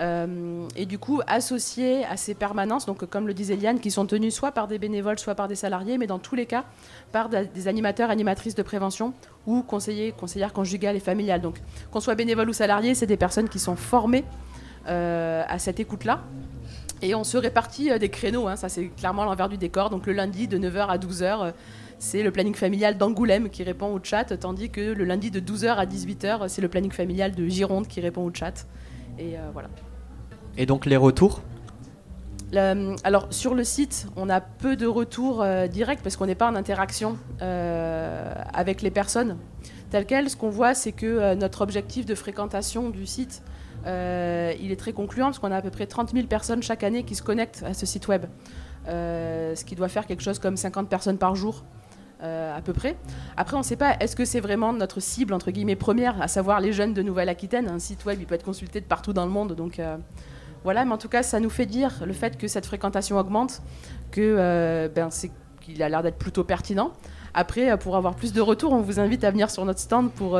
Euh, 0.00 0.66
et 0.76 0.86
du 0.86 0.98
coup, 0.98 1.20
associés 1.26 2.04
à 2.04 2.16
ces 2.16 2.34
permanences, 2.34 2.86
donc 2.86 3.04
comme 3.06 3.26
le 3.26 3.34
disait 3.34 3.56
Liane, 3.56 3.78
qui 3.78 3.90
sont 3.90 4.06
tenues 4.06 4.30
soit 4.30 4.52
par 4.52 4.66
des 4.66 4.78
bénévoles, 4.78 5.18
soit 5.18 5.34
par 5.34 5.46
des 5.46 5.54
salariés, 5.54 5.98
mais 5.98 6.06
dans 6.06 6.18
tous 6.18 6.34
les 6.34 6.46
cas 6.46 6.64
par 7.12 7.28
des 7.28 7.68
animateurs, 7.68 8.10
animatrices 8.10 8.54
de 8.54 8.62
prévention 8.62 9.14
ou 9.46 9.62
conseillers, 9.62 10.12
conseillères 10.12 10.52
conjugales 10.52 10.96
et 10.96 11.00
familiales. 11.00 11.40
Donc, 11.40 11.60
qu'on 11.90 12.00
soit 12.00 12.16
bénévole 12.16 12.48
ou 12.48 12.52
salarié, 12.52 12.94
c'est 12.94 13.06
des 13.06 13.16
personnes 13.16 13.48
qui 13.48 13.58
sont 13.58 13.76
formées 13.76 14.24
euh, 14.88 15.42
à 15.48 15.58
cette 15.58 15.78
écoute-là. 15.78 16.22
Et 17.00 17.14
on 17.14 17.24
se 17.24 17.36
répartit 17.36 17.90
euh, 17.90 17.98
des 17.98 18.08
créneaux, 18.08 18.48
hein. 18.48 18.56
ça 18.56 18.68
c'est 18.68 18.88
clairement 18.88 19.24
l'envers 19.24 19.48
du 19.48 19.58
décor. 19.58 19.90
Donc 19.90 20.06
le 20.06 20.12
lundi 20.12 20.48
de 20.48 20.58
9h 20.58 20.88
à 20.88 20.98
12h, 20.98 21.52
c'est 21.98 22.22
le 22.22 22.30
planning 22.30 22.54
familial 22.54 22.98
d'Angoulême 22.98 23.48
qui 23.48 23.62
répond 23.62 23.94
au 23.94 24.00
chat, 24.02 24.24
tandis 24.36 24.70
que 24.70 24.80
le 24.80 25.04
lundi 25.04 25.30
de 25.30 25.40
12h 25.40 25.74
à 25.76 25.86
18h, 25.86 26.48
c'est 26.48 26.62
le 26.62 26.68
planning 26.68 26.90
familial 26.90 27.34
de 27.34 27.46
Gironde 27.46 27.86
qui 27.86 28.00
répond 28.00 28.24
au 28.24 28.34
chat. 28.34 28.66
Et 29.18 29.38
euh, 29.38 29.50
voilà. 29.52 29.68
Et 30.56 30.66
donc 30.66 30.86
les 30.86 30.96
retours? 30.96 31.42
Alors 33.02 33.26
sur 33.30 33.54
le 33.54 33.64
site, 33.64 34.06
on 34.14 34.28
a 34.28 34.40
peu 34.40 34.76
de 34.76 34.86
retours 34.86 35.42
euh, 35.42 35.66
directs 35.66 36.02
parce 36.04 36.16
qu'on 36.16 36.26
n'est 36.26 36.36
pas 36.36 36.48
en 36.48 36.54
interaction 36.54 37.18
euh, 37.42 38.32
avec 38.52 38.80
les 38.80 38.92
personnes 38.92 39.38
telles 39.90 40.06
quelles. 40.06 40.30
Ce 40.30 40.36
qu'on 40.36 40.50
voit, 40.50 40.74
c'est 40.74 40.92
que 40.92 41.34
notre 41.34 41.62
objectif 41.62 42.06
de 42.06 42.14
fréquentation 42.14 42.90
du 42.90 43.06
site, 43.06 43.42
il 43.86 43.90
est 44.70 44.78
très 44.78 44.92
concluant 44.92 45.26
parce 45.26 45.40
qu'on 45.40 45.50
a 45.50 45.56
à 45.56 45.62
peu 45.62 45.70
près 45.70 45.86
30 45.86 46.12
000 46.12 46.26
personnes 46.26 46.62
chaque 46.62 46.84
année 46.84 47.02
qui 47.02 47.16
se 47.16 47.22
connectent 47.22 47.64
à 47.64 47.74
ce 47.74 47.86
site 47.86 48.06
web, 48.06 48.26
ce 48.86 49.64
qui 49.64 49.74
doit 49.74 49.88
faire 49.88 50.06
quelque 50.06 50.22
chose 50.22 50.38
comme 50.38 50.56
50 50.56 50.88
personnes 50.88 51.18
par 51.18 51.34
jour. 51.34 51.64
Euh, 52.24 52.56
à 52.56 52.62
peu 52.62 52.72
près. 52.72 52.96
Après, 53.36 53.54
on 53.54 53.58
ne 53.58 53.64
sait 53.64 53.76
pas, 53.76 53.96
est-ce 54.00 54.16
que 54.16 54.24
c'est 54.24 54.40
vraiment 54.40 54.72
notre 54.72 54.98
cible, 54.98 55.34
entre 55.34 55.50
guillemets, 55.50 55.76
première, 55.76 56.22
à 56.22 56.28
savoir 56.28 56.58
les 56.58 56.72
jeunes 56.72 56.94
de 56.94 57.02
Nouvelle-Aquitaine 57.02 57.68
Un 57.68 57.78
site 57.78 58.06
web, 58.06 58.18
il 58.18 58.26
peut 58.26 58.34
être 58.34 58.44
consulté 58.44 58.80
de 58.80 58.86
partout 58.86 59.12
dans 59.12 59.26
le 59.26 59.30
monde. 59.30 59.52
Donc 59.54 59.78
euh, 59.78 59.98
voilà, 60.62 60.86
mais 60.86 60.92
en 60.92 60.96
tout 60.96 61.10
cas, 61.10 61.22
ça 61.22 61.38
nous 61.38 61.50
fait 61.50 61.66
dire 61.66 62.02
le 62.06 62.14
fait 62.14 62.38
que 62.38 62.48
cette 62.48 62.64
fréquentation 62.64 63.18
augmente, 63.18 63.60
que 64.10 64.22
euh, 64.22 64.88
ben, 64.88 65.10
c'est 65.10 65.30
qu'il 65.60 65.82
a 65.82 65.90
l'air 65.90 66.02
d'être 66.02 66.16
plutôt 66.16 66.44
pertinent. 66.44 66.92
Après, 67.34 67.76
pour 67.76 67.94
avoir 67.94 68.14
plus 68.14 68.32
de 68.32 68.40
retours, 68.40 68.72
on 68.72 68.80
vous 68.80 69.00
invite 69.00 69.22
à 69.24 69.30
venir 69.30 69.50
sur 69.50 69.64
notre 69.66 69.80
stand 69.80 70.10
pour 70.10 70.36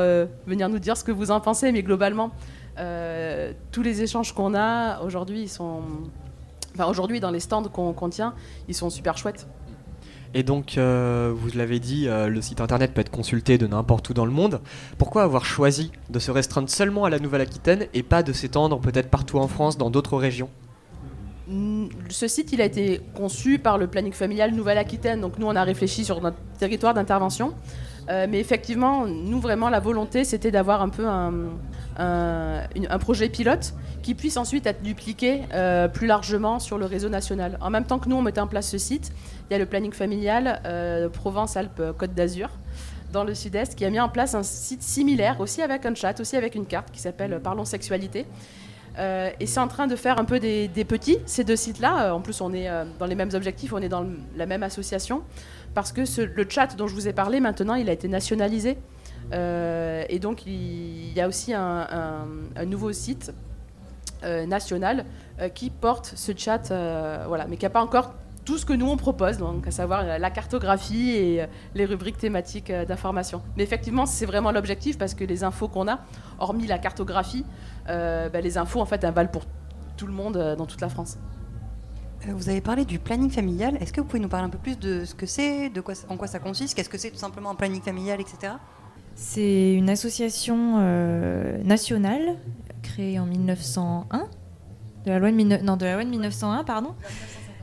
venir 0.47 0.69
nous 0.69 0.79
dire 0.79 0.95
ce 0.95 1.03
que 1.03 1.11
vous 1.11 1.29
en 1.29 1.41
pensez. 1.41 1.73
Mais 1.73 1.83
globalement, 1.83 2.31
tous 2.77 3.81
les 3.83 4.01
échanges 4.01 4.33
qu'on 4.33 4.55
a 4.55 5.01
aujourd'hui, 5.01 5.41
ils 5.41 5.49
sont, 5.49 5.81
enfin 6.73 6.89
aujourd'hui 6.89 7.19
dans 7.19 7.31
les 7.31 7.41
stands 7.41 7.63
qu'on 7.63 8.09
tient, 8.09 8.33
ils 8.69 8.75
sont 8.75 8.89
super 8.89 9.17
chouettes. 9.17 9.45
Et 10.37 10.43
donc, 10.43 10.77
euh, 10.77 11.31
vous 11.33 11.57
l'avez 11.57 11.79
dit, 11.79 12.09
euh, 12.09 12.27
le 12.27 12.41
site 12.41 12.59
internet 12.59 12.93
peut 12.93 12.99
être 12.99 13.09
consulté 13.09 13.57
de 13.57 13.67
n'importe 13.67 14.09
où 14.09 14.13
dans 14.13 14.25
le 14.25 14.33
monde. 14.33 14.59
Pourquoi 14.97 15.23
avoir 15.23 15.45
choisi 15.45 15.93
de 16.09 16.19
se 16.19 16.29
restreindre 16.29 16.69
seulement 16.69 17.05
à 17.05 17.09
la 17.09 17.19
Nouvelle-Aquitaine 17.19 17.87
et 17.93 18.03
pas 18.03 18.21
de 18.21 18.33
s'étendre 18.33 18.81
peut-être 18.81 19.09
partout 19.09 19.39
en 19.39 19.47
France, 19.47 19.77
dans 19.77 19.89
d'autres 19.89 20.17
régions? 20.17 20.49
Ce 22.09 22.27
site, 22.27 22.51
il 22.51 22.59
a 22.59 22.65
été 22.65 22.99
conçu 23.13 23.59
par 23.59 23.77
le 23.77 23.87
planning 23.87 24.11
familial 24.11 24.51
Nouvelle-Aquitaine, 24.53 25.21
donc 25.21 25.39
nous, 25.39 25.47
on 25.47 25.55
a 25.55 25.63
réfléchi 25.63 26.03
sur 26.03 26.19
notre 26.19 26.37
territoire 26.59 26.93
d'intervention. 26.93 27.53
Euh, 28.09 28.27
mais 28.29 28.39
effectivement, 28.39 29.07
nous, 29.07 29.39
vraiment, 29.39 29.69
la 29.69 29.79
volonté, 29.79 30.25
c'était 30.25 30.51
d'avoir 30.51 30.81
un 30.81 30.89
peu 30.89 31.07
un, 31.07 31.31
un, 31.97 32.99
projet 32.99 33.29
pilote 33.29 33.73
qui 34.01 34.15
puisse 34.15 34.37
ensuite 34.37 34.65
être 34.67 34.81
dupliqué 34.81 35.41
plus 35.93 36.07
largement 36.07 36.59
sur 36.59 36.77
le 36.77 36.85
réseau 36.85 37.09
national. 37.09 37.57
En 37.61 37.69
même 37.69 37.85
temps 37.85 37.99
que 37.99 38.09
nous, 38.09 38.15
on 38.15 38.21
mettait 38.21 38.41
en 38.41 38.47
place 38.47 38.69
ce 38.69 38.77
site, 38.77 39.11
il 39.49 39.53
y 39.53 39.55
a 39.55 39.59
le 39.59 39.65
planning 39.65 39.93
familial 39.93 40.61
euh, 40.65 41.07
Provence-Alpes-Côte 41.09 42.13
d'Azur 42.13 42.49
dans 43.11 43.23
le 43.23 43.35
sud-est 43.35 43.75
qui 43.75 43.85
a 43.85 43.89
mis 43.89 43.99
en 43.99 44.09
place 44.09 44.33
un 44.33 44.43
site 44.43 44.81
similaire, 44.81 45.39
aussi 45.39 45.61
avec 45.61 45.85
un 45.85 45.93
chat, 45.93 46.19
aussi 46.19 46.35
avec 46.35 46.55
une 46.55 46.65
carte 46.65 46.91
qui 46.91 46.99
s'appelle 46.99 47.39
Parlons 47.41 47.65
Sexualité. 47.65 48.25
Euh, 48.97 49.29
et 49.39 49.45
c'est 49.45 49.59
en 49.59 49.67
train 49.67 49.87
de 49.87 49.95
faire 49.95 50.19
un 50.19 50.25
peu 50.25 50.39
des, 50.39 50.67
petits, 50.87 51.17
ces 51.25 51.43
deux 51.43 51.55
sites-là. 51.55 52.07
Euh, 52.07 52.11
en 52.11 52.21
plus, 52.21 52.41
on 52.41 52.53
est 52.53 52.67
dans 52.97 53.05
les 53.05 53.15
mêmes 53.15 53.29
objectifs, 53.33 53.71
on 53.73 53.77
est 53.77 53.89
dans 53.89 54.05
la 54.35 54.45
même 54.45 54.63
association. 54.63 55.21
Parce 55.73 55.91
que 55.91 56.01
le 56.25 56.45
chat 56.49 56.75
dont 56.75 56.87
je 56.87 56.95
vous 56.95 57.07
ai 57.07 57.13
parlé, 57.13 57.39
maintenant, 57.39 57.75
il 57.75 57.89
a 57.89 57.93
été 57.93 58.07
nationalisé. 58.07 58.77
Et 59.31 60.19
donc, 60.19 60.45
il, 60.45 61.13
y 61.13 61.21
a 61.21 61.27
aussi 61.27 61.53
un, 61.53 62.25
nouveau 62.65 62.91
site 62.93 63.33
national 64.23 65.05
qui 65.53 65.69
porte 65.69 66.13
ce 66.15 66.31
chat, 66.35 66.69
voilà, 67.27 67.45
mais 67.47 67.57
qui 67.57 67.65
n'a 67.65 67.69
pas 67.69 67.81
encore 67.81 68.13
tout 68.45 68.57
ce 68.57 68.65
que 68.65 68.73
nous 68.73 68.87
on 68.87 68.95
propose, 68.95 69.37
donc 69.37 69.67
à 69.67 69.71
savoir 69.71 70.19
la 70.19 70.29
cartographie 70.29 71.09
et 71.09 71.41
euh, 71.41 71.47
les 71.73 71.85
rubriques 71.85 72.17
thématiques 72.17 72.69
euh, 72.69 72.85
d'information. 72.85 73.41
Mais 73.57 73.63
effectivement, 73.63 74.05
c'est 74.05 74.27
vraiment 74.27 74.51
l'objectif 74.51 74.97
parce 74.97 75.15
que 75.15 75.23
les 75.23 75.43
infos 75.43 75.67
qu'on 75.67 75.87
a, 75.87 75.99
hormis 76.39 76.67
la 76.67 76.77
cartographie, 76.77 77.43
euh, 77.89 78.29
bah, 78.29 78.41
les 78.41 78.57
infos 78.57 78.79
en 78.79 78.85
fait 78.85 79.03
valent 79.03 79.29
pour 79.29 79.43
tout 79.97 80.05
le 80.05 80.13
monde 80.13 80.55
dans 80.57 80.65
toute 80.65 80.81
la 80.81 80.89
France. 80.89 81.17
Vous 82.27 82.49
avez 82.49 82.61
parlé 82.61 82.85
du 82.85 82.97
planning 82.99 83.29
familial. 83.29 83.77
Est-ce 83.79 83.93
que 83.93 84.01
vous 84.01 84.07
pouvez 84.07 84.19
nous 84.19 84.29
parler 84.29 84.47
un 84.47 84.49
peu 84.49 84.57
plus 84.57 84.77
de 84.79 85.05
ce 85.05 85.13
que 85.13 85.25
c'est, 85.25 85.71
en 86.09 86.17
quoi 86.17 86.27
ça 86.27 86.39
consiste, 86.39 86.75
qu'est-ce 86.75 86.89
que 86.89 86.97
c'est 86.97 87.11
tout 87.11 87.17
simplement 87.17 87.51
un 87.51 87.55
planning 87.55 87.81
familial, 87.81 88.19
etc. 88.19 88.53
C'est 89.15 89.73
une 89.73 89.89
association 89.89 90.79
nationale 91.63 92.35
créée 92.83 93.19
en 93.19 93.25
1901. 93.25 94.27
De 95.05 95.11
la 95.11 95.19
loi 95.19 95.31
de, 95.31 95.63
non, 95.63 95.77
de 95.77 95.85
la 95.85 95.93
loi 95.93 96.03
de 96.03 96.09
1901, 96.09 96.63
pardon. 96.63 96.93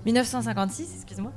1956, 0.05 0.95
excuse-moi. 0.97 1.33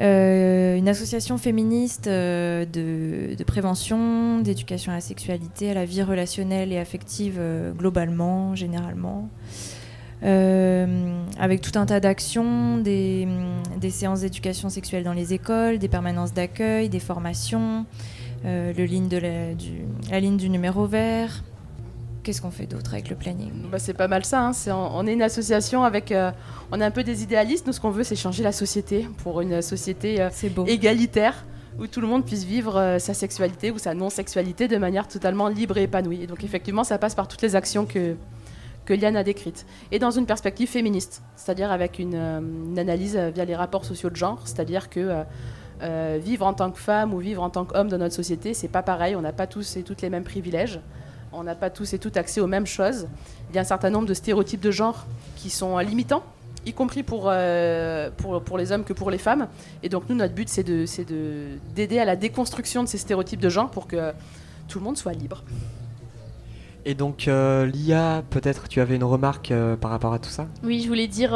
Euh, 0.00 0.76
une 0.76 0.88
association 0.88 1.38
féministe 1.38 2.08
euh, 2.08 2.64
de, 2.64 3.44
prévention, 3.44 4.40
d'éducation 4.40 4.92
à 4.92 4.96
la 4.96 5.00
sexualité, 5.00 5.70
à 5.70 5.74
la 5.74 5.84
vie 5.84 6.02
relationnelle 6.02 6.72
et 6.72 6.78
affective 6.78 7.36
euh, 7.38 7.72
globalement, 7.72 8.54
généralement. 8.54 9.28
avec 10.22 11.60
tout 11.60 11.78
un 11.78 11.86
tas 11.86 12.00
d'actions, 12.00 12.78
des, 12.78 13.28
séances 13.90 14.20
d'éducation 14.20 14.68
sexuelle 14.68 15.04
dans 15.04 15.12
les 15.12 15.32
écoles, 15.32 15.78
des 15.78 15.88
permanences 15.88 16.34
d'accueil, 16.34 16.88
des 16.88 17.00
formations, 17.00 17.86
le 18.44 18.84
ligne 18.84 19.08
de 19.08 19.18
la 20.10 20.20
ligne 20.20 20.36
du 20.36 20.48
numéro 20.48 20.86
vert, 20.86 21.42
Qu'est-ce 22.28 22.42
qu'on 22.42 22.50
fait 22.50 22.66
d'autre 22.66 22.92
avec 22.92 23.08
le 23.08 23.16
planning? 23.16 23.70
Bah, 23.70 23.78
C'est 23.78 23.94
pas 23.94 24.06
mal 24.06 24.22
ça. 24.22 24.42
Hein. 24.42 24.52
on, 24.68 25.06
est 25.06 25.14
une 25.14 25.22
association 25.22 25.82
avec. 25.82 26.12
Euh, 26.12 26.30
on 26.70 26.78
est 26.78 26.84
un 26.84 26.90
peu 26.90 27.02
des 27.02 27.22
idéalistes. 27.22 27.66
Nous, 27.66 27.72
ce 27.72 27.80
qu'on 27.80 27.88
veut, 27.88 28.04
c'est 28.04 28.16
changer 28.16 28.42
la 28.42 28.52
société 28.52 29.08
pour 29.22 29.40
une 29.40 29.62
société 29.62 30.20
euh, 30.20 30.28
égalitaire 30.66 31.46
où 31.78 31.86
tout 31.86 32.02
le 32.02 32.06
monde 32.06 32.26
puisse 32.26 32.44
vivre 32.44 32.76
euh, 32.76 32.98
sa 32.98 33.14
sexualité 33.14 33.70
ou 33.70 33.78
sa 33.78 33.94
non-sexualité 33.94 34.68
de 34.68 34.76
manière 34.76 35.08
totalement 35.08 35.48
libre 35.48 35.78
et 35.78 35.84
épanouie. 35.84 36.24
Et 36.24 36.26
donc, 36.26 36.44
effectivement, 36.44 36.84
ça 36.84 36.98
passe 36.98 37.14
par 37.14 37.28
toutes 37.28 37.40
les 37.40 37.56
actions 37.56 37.86
que, 37.86 38.14
que 38.84 38.92
Liane 38.92 39.16
a 39.16 39.24
décrites. 39.24 39.64
Et 39.90 39.98
dans 39.98 40.10
une 40.10 40.26
perspective 40.26 40.68
féministe, 40.68 41.22
c'est-à-dire 41.34 41.72
avec 41.72 41.98
une, 41.98 42.14
analyse 42.76 43.16
via 43.16 43.46
les 43.46 43.56
rapports 43.56 43.86
sociaux 43.86 44.10
de 44.10 44.16
genre, 44.16 44.42
c'est-à-dire 44.44 44.90
que. 44.90 45.24
Vivre 46.18 46.46
en 46.46 46.54
tant 46.54 46.70
que 46.70 46.78
femme 46.78 47.14
ou 47.14 47.18
vivre 47.18 47.42
en 47.42 47.50
tant 47.50 47.64
qu'homme 47.64 47.88
dans 47.88 47.98
notre 47.98 48.14
société, 48.14 48.54
c'est 48.54 48.68
pas 48.68 48.82
pareil. 48.82 49.16
On 49.16 49.20
n'a 49.20 49.32
pas 49.32 49.46
tous 49.46 49.76
et 49.76 49.82
toutes 49.82 50.02
les 50.02 50.10
mêmes 50.10 50.24
privilèges 50.24 50.80
on 51.32 51.42
n'a 51.42 51.54
pas 51.54 51.70
tous 51.70 51.92
et 51.92 51.98
toutes 51.98 52.16
accès 52.16 52.40
aux 52.40 52.46
mêmes 52.46 52.66
choses. 52.66 53.06
Il 53.50 53.56
y 53.56 53.58
a 53.58 53.62
un 53.62 53.64
certain 53.64 53.90
nombre 53.90 54.06
de 54.06 54.14
stéréotypes 54.14 54.60
de 54.60 54.70
genre 54.70 55.06
qui 55.36 55.50
sont 55.50 55.78
limitants, 55.78 56.22
y 56.66 56.72
compris 56.72 57.02
pour, 57.02 57.24
euh, 57.26 58.10
pour, 58.16 58.42
pour, 58.42 58.58
les 58.58 58.72
hommes 58.72 58.84
que 58.84 58.92
pour 58.92 59.10
les 59.10 59.18
femmes. 59.18 59.48
Et 59.82 59.88
donc 59.88 60.04
nous, 60.08 60.16
notre 60.16 60.34
but, 60.34 60.48
c'est 60.48 60.64
d'aider 60.64 61.58
de, 61.76 61.94
de, 61.94 61.98
à 61.98 62.04
la 62.04 62.16
déconstruction 62.16 62.82
de 62.82 62.88
ces 62.88 62.98
stéréotypes 62.98 63.40
de 63.40 63.48
genre 63.48 63.70
pour 63.70 63.86
que 63.86 64.12
tout 64.68 64.78
le 64.78 64.84
monde 64.84 64.96
soit 64.96 65.12
libre. 65.12 65.44
Et 66.84 66.94
donc, 66.94 67.28
euh, 67.28 67.66
Lia, 67.66 68.22
peut-être 68.30 68.68
tu 68.68 68.80
avais 68.80 68.96
une 68.96 69.04
remarque 69.04 69.50
euh, 69.50 69.76
par 69.76 69.90
rapport 69.90 70.14
à 70.14 70.18
tout 70.18 70.30
ça? 70.30 70.46
Oui, 70.62 70.80
je 70.80 70.88
voulais 70.88 71.08
dire 71.08 71.32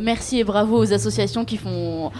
merci 0.00 0.38
et 0.38 0.44
bravo 0.44 0.76
aux 0.78 0.92
associations 0.92 1.44
qui 1.44 1.56
font 1.56 2.10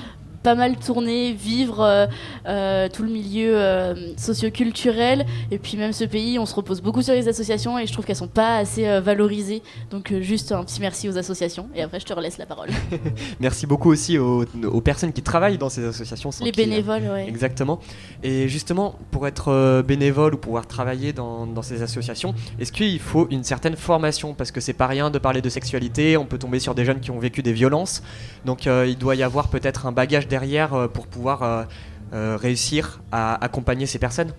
pas 0.49 0.55
mal 0.55 0.77
tourner, 0.79 1.35
vivre 1.35 1.81
euh, 1.81 2.07
euh, 2.47 2.89
tout 2.89 3.03
le 3.03 3.11
milieu 3.11 3.55
euh, 3.55 4.17
socioculturel. 4.17 5.27
Et 5.51 5.59
puis 5.59 5.77
même 5.77 5.93
ce 5.93 6.05
pays, 6.05 6.39
on 6.39 6.47
se 6.47 6.55
repose 6.55 6.81
beaucoup 6.81 7.03
sur 7.03 7.13
les 7.13 7.29
associations 7.29 7.79
et 7.79 7.87
je 7.87 7.93
trouve 7.93 8.07
qu'elles 8.07 8.17
sont 8.17 8.29
pas 8.29 8.57
assez 8.57 8.99
valorisées. 9.01 9.63
Donc 9.91 10.15
juste 10.23 10.53
un 10.53 10.65
petit 10.65 10.81
merci 10.81 11.07
aux 11.07 11.19
associations 11.19 11.69
et 11.75 11.83
après 11.83 12.01
je 12.01 12.07
te 12.07 12.15
relaisse 12.15 12.39
la 12.39 12.47
parole. 12.47 12.71
merci 13.41 13.67
beaucoup 13.67 13.91
aussi 13.91 14.17
aux, 14.17 14.47
personnes 14.81 15.13
qui 15.13 15.21
travaillent 15.21 15.59
dans 15.59 15.69
ces 15.69 15.85
associations. 15.85 16.31
Les 16.41 16.53
bénévoles, 16.53 17.11
oui. 17.13 17.29
Exactement. 17.29 17.79
Et 18.23 18.49
justement, 18.49 18.95
pour 19.11 19.27
être 19.27 19.83
bénévole 19.87 20.33
ou 20.33 20.39
pouvoir 20.39 20.67
travailler 20.67 21.13
dans, 21.13 21.47
dans 21.47 21.61
ces 21.61 21.83
associations, 21.83 22.35
est-ce 22.59 22.73
qu'il 22.73 23.01
faut 23.01 23.29
une 23.31 23.45
certaine 23.45 23.77
formation? 23.77 24.33
Parce 24.33 24.51
que 24.51 24.63
c'est 24.63 24.73
pas 24.73 24.87
rien 24.87 25.11
de 25.11 25.19
parler 25.19 25.43
de 25.43 25.51
sexualité, 25.51 26.17
on 26.17 26.25
peut 26.25 26.39
tomber 26.39 26.59
sur 26.59 26.75
des 26.75 26.87
jeunes 26.87 27.01
qui 27.01 27.11
ont 27.11 27.19
vécu 27.19 27.43
des 27.43 27.53
violences. 27.53 28.03
Donc 28.47 28.65
il 28.65 28.97
doit 28.97 29.15
y 29.15 29.23
avoir 29.23 29.49
peut-être 29.49 29.85
un 29.85 29.93
bagage 29.93 30.27
derrière 30.27 30.38
euh, 30.43 30.89
pour 30.89 31.07
pouvoir 31.07 31.43
euh, 31.43 31.65
euh, 32.13 32.37
réussir 32.41 33.01
à 33.13 33.43
accompagner 33.45 33.87
ces 33.87 33.99
personnes 33.99 34.33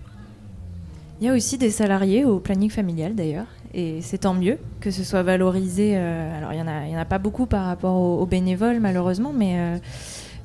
Il 1.20 1.26
y 1.26 1.30
a 1.30 1.34
aussi 1.34 1.58
des 1.58 1.70
salariés 1.70 2.24
au 2.24 2.38
planning 2.40 2.70
familial 2.70 3.14
d'ailleurs, 3.14 3.46
et 3.74 4.00
c'est 4.02 4.18
tant 4.18 4.34
mieux 4.34 4.58
que 4.80 4.90
ce 4.90 5.04
soit 5.04 5.22
valorisé. 5.22 5.96
alors 5.96 6.52
il 6.52 6.56
n'y 6.56 6.62
en, 6.62 6.68
a, 6.68 6.86
y 6.86 6.96
en 6.96 6.98
a 6.98 7.04
pas 7.04 7.18
beaucoup 7.18 7.46
par 7.46 7.66
rapport 7.66 7.96
aux, 7.96 8.26
bénévoles 8.26 8.80
malheureusement, 8.80 9.32
mais... 9.32 9.80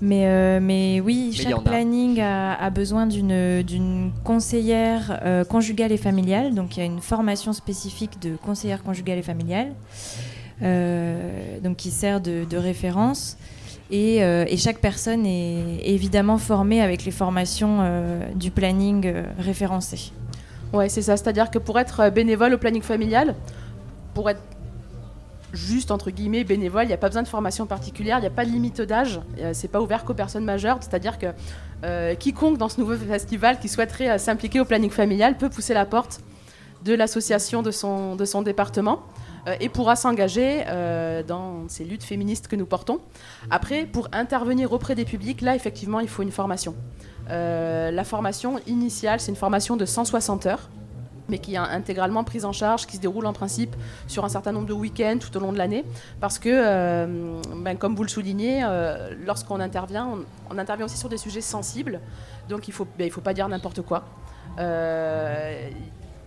Mais, 0.01 0.59
mais, 0.59 0.99
oui, 0.99 1.31
chaque 1.33 1.63
planning 1.63 2.19
a, 2.19 2.69
besoin 2.69 3.07
d'une 3.07 4.11
conseillère 4.25 5.45
conjugale 5.47 5.93
et 5.93 5.97
familiale. 5.97 6.53
Donc 6.53 6.75
il 6.75 6.81
y 6.81 6.83
a 6.83 6.85
une 6.85 6.99
formation 6.99 7.53
spécifique 7.53 8.21
de 8.21 8.35
conseillère 8.35 8.83
conjugale 8.83 9.19
et 9.19 9.23
familiale, 9.23 9.71
donc 11.63 11.77
qui 11.77 11.91
sert 11.91 12.19
de, 12.19 12.43
de 12.43 12.57
référence. 12.57 13.37
Euh, 13.91 14.45
et, 14.47 14.57
chaque 14.57 14.79
personne 14.79 15.25
est 15.25 15.81
évidemment 15.83 16.37
formée 16.37 16.81
avec 16.81 17.05
les 17.05 17.11
formations 17.11 17.79
euh, 17.81 18.25
du 18.33 18.49
planning 18.49 19.05
euh, 19.05 19.23
référencé. 19.37 20.11
Ouais, 20.73 20.89
c'est 20.89 21.03
ça. 21.03 21.17
C'est-à-dire 21.17 21.51
que 21.51 21.59
pour 21.59 21.79
être 21.79 22.09
bénévole 22.09 22.53
au 22.53 22.57
planning 22.57 22.81
familial, 22.81 23.35
pour 24.13 24.29
être 24.29 24.41
juste 25.53 25.91
entre 25.91 26.09
guillemets 26.09 26.43
bénévole, 26.43 26.83
il 26.83 26.87
n'y 26.87 26.93
a 26.93 26.97
pas 26.97 27.07
besoin 27.07 27.23
de 27.23 27.27
formation 27.27 27.65
particulière, 27.65 28.17
il 28.17 28.21
n'y 28.21 28.27
a 28.27 28.31
pas 28.31 28.43
de 28.43 28.49
limite 28.49 28.81
d'âge, 28.81 29.21
c'est 29.53 29.69
pas 29.69 29.79
ouvert 29.79 30.03
qu'aux 30.03 30.13
personnes 30.13 30.43
majeures, 30.43 30.79
c'est-à-dire 30.81 31.17
que 31.17 32.15
quiconque 32.15 32.57
dans 32.57 32.67
ce 32.67 32.81
nouveau 32.81 32.97
festival 32.97 33.57
qui 33.59 33.69
souhaiterait 33.69 34.19
s'impliquer 34.19 34.59
au 34.59 34.65
planning 34.65 34.89
familial 34.89 35.37
peut 35.37 35.47
pousser 35.47 35.73
la 35.73 35.85
porte 35.85 36.19
de 36.83 36.93
l'association 36.93 37.61
de 37.61 37.71
son, 37.71 38.17
de 38.17 38.25
son 38.25 38.41
département. 38.41 39.03
Euh, 39.47 39.55
et 39.59 39.69
pourra 39.69 39.95
s'engager 39.95 40.63
euh, 40.67 41.21
dans 41.23 41.67
ces 41.67 41.83
luttes 41.83 42.03
féministes 42.03 42.47
que 42.47 42.55
nous 42.55 42.65
portons. 42.65 42.99
Après, 43.51 43.85
pour 43.85 44.07
intervenir 44.11 44.71
auprès 44.73 44.95
des 44.95 45.05
publics, 45.05 45.41
là, 45.41 45.55
effectivement, 45.55 45.99
il 45.99 46.07
faut 46.07 46.23
une 46.23 46.31
formation. 46.31 46.75
Euh, 47.29 47.91
la 47.91 48.03
formation 48.03 48.59
initiale, 48.67 49.19
c'est 49.19 49.31
une 49.31 49.37
formation 49.37 49.77
de 49.77 49.85
160 49.85 50.45
heures 50.45 50.69
mais 51.27 51.39
qui 51.39 51.55
est 51.55 51.57
intégralement 51.57 52.23
prise 52.23 52.45
en 52.45 52.51
charge, 52.51 52.85
qui 52.85 52.97
se 52.97 53.01
déroule 53.01 53.25
en 53.25 53.33
principe 53.33 53.75
sur 54.05 54.23
un 54.25 54.29
certain 54.29 54.51
nombre 54.51 54.67
de 54.67 54.73
week-ends 54.73 55.17
tout 55.19 55.35
au 55.35 55.39
long 55.39 55.51
de 55.51 55.57
l'année, 55.57 55.83
parce 56.21 56.37
que, 56.37 57.07
ben, 57.63 57.75
comme 57.79 57.95
vous 57.95 58.03
le 58.03 58.09
soulignez, 58.09 58.63
lorsqu'on 59.25 59.59
intervient, 59.59 60.19
on, 60.51 60.59
intervient 60.59 60.85
aussi 60.85 60.97
sur 60.99 61.09
des 61.09 61.17
sujets 61.17 61.41
sensibles, 61.41 61.99
donc 62.47 62.67
il 62.67 62.69
ne 62.69 62.75
faut, 62.75 62.87
ben, 62.95 63.09
faut 63.09 63.21
pas 63.21 63.33
dire 63.33 63.47
n'importe 63.49 63.81
quoi 63.81 64.03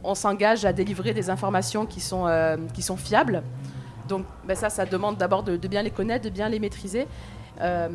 on 0.08 0.14
s'engage 0.14 0.64
à 0.64 0.72
délivrer 0.72 1.12
des 1.12 1.28
informations 1.28 1.84
qui 1.84 2.00
sont, 2.00 2.26
euh, 2.26 2.56
fiables. 2.96 3.42
Donc 4.08 4.24
ben 4.46 4.56
ça, 4.56 4.70
ça 4.70 4.86
demande 4.86 5.18
d'abord 5.18 5.42
de, 5.42 5.56
bien 5.68 5.82
les 5.82 5.90
connaître, 5.90 6.24
de 6.24 6.30
bien 6.30 6.48
les 6.48 6.58
maîtriser. 6.58 7.06
Euh, 7.60 7.88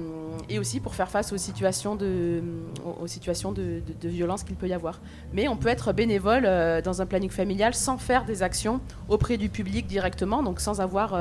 et 0.49 0.59
aussi 0.59 0.81
pour 0.81 0.93
faire 0.93 1.09
face 1.09 1.31
aux 1.31 1.37
situations 1.37 1.95
de, 1.95 2.43
situations 3.05 3.53
de, 3.53 3.81
violence 4.03 4.43
qu'il 4.43 4.55
peut 4.55 4.67
y 4.67 4.73
avoir. 4.73 4.99
Mais 5.31 5.47
on 5.47 5.55
peut 5.55 5.69
être 5.69 5.93
bénévole 5.93 6.43
euh, 6.45 6.81
dans 6.81 7.01
un 7.01 7.05
planning 7.05 7.29
familial 7.29 7.73
sans 7.73 7.97
faire 7.97 8.25
des 8.25 8.43
actions 8.43 8.81
auprès 9.07 9.37
du 9.37 9.49
public 9.49 9.87
directement, 9.87 10.43
donc 10.43 10.59
sans 10.59 10.81
avoir 10.81 11.17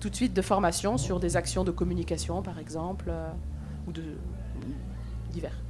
tout 0.00 0.10
de 0.10 0.14
suite 0.14 0.34
de 0.34 0.42
formation 0.42 0.98
sur 0.98 1.18
des 1.18 1.36
actions 1.36 1.64
de 1.64 1.70
communication, 1.70 2.42
par 2.42 2.58
exemple, 2.58 3.10
ou 3.88 3.92
de 3.92 4.02
divers. 5.32 5.61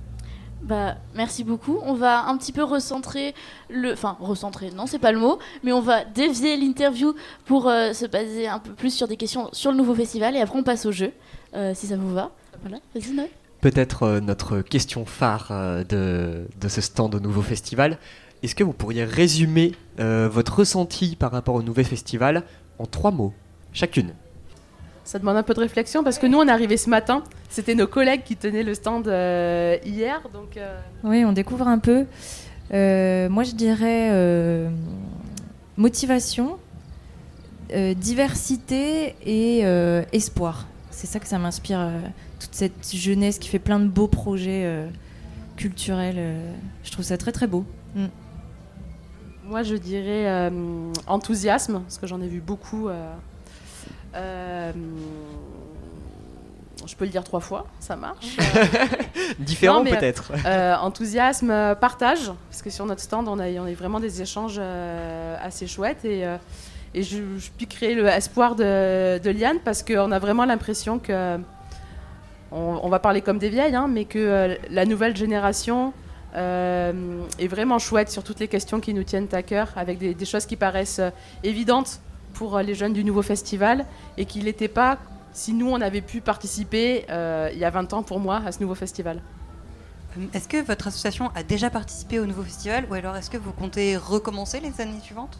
Bah, 0.62 0.94
merci 1.14 1.42
beaucoup. 1.42 1.78
On 1.82 1.94
va 1.94 2.26
un 2.26 2.36
petit 2.36 2.52
peu 2.52 2.62
recentrer 2.62 3.34
le. 3.68 3.92
Enfin, 3.92 4.16
recentrer, 4.20 4.70
non, 4.70 4.86
c'est 4.86 5.00
pas 5.00 5.10
le 5.10 5.18
mot, 5.18 5.38
mais 5.64 5.72
on 5.72 5.80
va 5.80 6.04
dévier 6.04 6.56
l'interview 6.56 7.14
pour 7.46 7.68
euh, 7.68 7.92
se 7.92 8.06
baser 8.06 8.46
un 8.46 8.60
peu 8.60 8.72
plus 8.72 8.94
sur 8.94 9.08
des 9.08 9.16
questions 9.16 9.48
sur 9.52 9.72
le 9.72 9.76
nouveau 9.76 9.94
festival 9.94 10.36
et 10.36 10.40
après 10.40 10.58
on 10.58 10.62
passe 10.62 10.86
au 10.86 10.92
jeu, 10.92 11.12
euh, 11.54 11.72
si 11.74 11.88
ça 11.88 11.96
vous 11.96 12.14
va. 12.14 12.30
Voilà, 12.62 12.78
vas-y. 12.94 13.28
Peut-être 13.60 14.04
euh, 14.04 14.20
notre 14.20 14.60
question 14.60 15.04
phare 15.04 15.48
de, 15.88 16.46
de, 16.60 16.68
ce 16.68 16.80
stand 16.80 17.14
au 17.16 17.20
nouveau 17.20 17.42
festival. 17.42 17.98
Est-ce 18.44 18.54
que 18.54 18.64
vous 18.64 18.72
pourriez 18.72 19.04
résumer 19.04 19.72
votre 19.98 20.58
ressenti 20.58 21.14
par 21.14 21.30
rapport 21.30 21.54
au 21.54 21.62
nouveau 21.62 21.84
festival 21.84 22.42
en 22.80 22.86
trois 22.86 23.12
mots, 23.12 23.32
chacune? 23.72 24.14
Ça 25.04 25.18
demande 25.18 25.36
un 25.36 25.42
peu 25.42 25.54
de 25.54 25.60
réflexion 25.60 26.04
parce 26.04 26.18
que 26.18 26.26
nous, 26.26 26.38
on 26.38 26.46
est 26.46 26.50
arrivé 26.50 26.76
ce 26.76 26.88
matin. 26.88 27.24
C'était 27.48 27.74
nos 27.74 27.86
collègues 27.86 28.22
qui 28.24 28.36
tenaient 28.36 28.62
le 28.62 28.74
stand 28.74 29.08
euh, 29.08 29.76
hier. 29.84 30.20
Donc, 30.32 30.56
euh. 30.56 30.78
Oui, 31.02 31.24
on 31.24 31.32
découvre 31.32 31.66
un 31.66 31.78
peu. 31.78 32.06
Euh, 32.72 33.28
moi, 33.28 33.42
je 33.42 33.52
dirais 33.52 34.70
motivation, 35.76 36.58
diversité 37.96 39.16
et 39.26 39.60
espoir. 40.12 40.66
C'est 40.90 41.06
ça 41.06 41.18
que 41.18 41.26
ça 41.26 41.38
m'inspire, 41.38 41.90
toute 42.38 42.54
cette 42.54 42.94
jeunesse 42.94 43.38
qui 43.38 43.48
fait 43.48 43.58
plein 43.58 43.80
de 43.80 43.88
beaux 43.88 44.08
projets 44.08 44.88
culturels. 45.56 46.36
je 46.84 46.92
trouve 46.92 47.04
ça 47.04 47.18
très 47.18 47.32
très 47.32 47.46
beau. 47.46 47.64
Mm. 47.96 48.06
Moi, 49.44 49.62
je 49.64 49.74
dirais 49.74 50.50
enthousiasme, 51.06 51.80
parce 51.80 51.98
que 51.98 52.06
j'en 52.06 52.20
ai 52.20 52.28
vu 52.28 52.40
beaucoup 52.40 52.88
euh, 54.14 54.72
je 56.86 56.96
peux 56.96 57.04
le 57.04 57.10
dire 57.10 57.24
trois 57.24 57.40
fois, 57.40 57.66
ça 57.80 57.96
marche. 57.96 58.36
Différent 59.38 59.84
peut-être. 59.84 60.32
Euh, 60.44 60.74
enthousiasme, 60.76 61.76
partage, 61.80 62.32
parce 62.50 62.62
que 62.62 62.70
sur 62.70 62.86
notre 62.86 63.00
stand, 63.00 63.28
on 63.28 63.38
a, 63.38 63.48
on 63.50 63.66
a 63.66 63.72
vraiment 63.72 64.00
des 64.00 64.20
échanges 64.20 64.56
euh, 64.58 65.36
assez 65.42 65.66
chouettes. 65.66 66.04
Et, 66.04 66.24
et 66.94 67.02
je, 67.02 67.18
je, 67.38 67.50
puis 67.56 67.66
créer 67.66 67.94
le 67.94 68.06
espoir 68.06 68.54
de, 68.56 69.18
de 69.18 69.30
Liane, 69.30 69.58
parce 69.64 69.82
qu'on 69.82 70.12
a 70.12 70.18
vraiment 70.18 70.44
l'impression 70.44 70.98
que, 70.98 71.38
on, 72.50 72.88
va 72.88 72.98
parler 72.98 73.22
comme 73.22 73.38
des 73.38 73.48
vieilles, 73.48 73.74
hein, 73.74 73.88
mais 73.88 74.04
que 74.04 74.58
la 74.70 74.84
nouvelle 74.84 75.16
génération 75.16 75.92
euh, 76.34 77.24
est 77.38 77.46
vraiment 77.46 77.78
chouette 77.78 78.10
sur 78.10 78.22
toutes 78.22 78.40
les 78.40 78.48
questions 78.48 78.80
qui 78.80 78.94
nous 78.94 79.04
tiennent 79.04 79.28
à 79.32 79.42
cœur, 79.42 79.68
avec 79.76 79.98
des, 79.98 80.14
des 80.14 80.24
choses 80.24 80.46
qui 80.46 80.56
paraissent 80.56 80.98
euh, 80.98 81.10
évidentes 81.44 82.00
pour 82.42 82.56
euh, 82.56 82.62
les 82.62 82.74
jeunes 82.74 82.92
du 82.92 83.04
nouveau 83.04 83.22
festival 83.22 83.86
et 84.18 84.24
qui 84.24 84.42
n'étaient 84.42 84.74
pas 84.82 84.98
si 85.32 85.52
nous 85.52 85.70
on 85.70 85.80
avait 85.80 86.00
pu 86.00 86.20
participer 86.20 87.06
euh, 87.08 87.48
il 87.52 87.58
y 87.60 87.64
a 87.64 87.70
20 87.70 87.92
ans 87.92 88.02
pour 88.02 88.18
moi 88.18 88.42
à 88.44 88.50
ce 88.50 88.60
nouveau 88.60 88.74
festival. 88.74 89.22
Est-ce 90.34 90.48
que 90.48 90.60
votre 90.60 90.88
association 90.88 91.30
a 91.36 91.44
déjà 91.44 91.70
participé 91.70 92.18
au 92.18 92.26
nouveau 92.26 92.42
festival 92.42 92.84
ou 92.90 92.94
alors 92.94 93.14
est-ce 93.14 93.30
que 93.30 93.36
vous 93.36 93.52
comptez 93.52 93.96
recommencer 93.96 94.58
les 94.58 94.80
années 94.80 94.98
suivantes? 95.00 95.38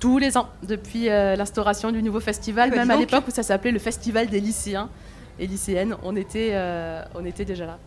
Tous 0.00 0.16
les 0.16 0.38
ans, 0.38 0.48
depuis 0.62 1.10
euh, 1.10 1.36
l'instauration 1.36 1.92
du 1.92 2.02
nouveau 2.02 2.20
festival, 2.20 2.70
Eh 2.72 2.76
ben, 2.76 2.86
même 2.86 2.96
à 2.96 2.96
l'époque 2.98 3.24
où 3.28 3.30
ça 3.30 3.42
s'appelait 3.42 3.72
le 3.72 3.78
festival 3.78 4.28
des 4.28 4.40
lycéens 4.40 4.88
et 5.38 5.46
lycéennes, 5.46 5.96
on 6.02 6.16
était, 6.16 6.52
euh, 6.52 7.04
on 7.14 7.26
était 7.26 7.44
déjà 7.44 7.66
là. 7.66 7.78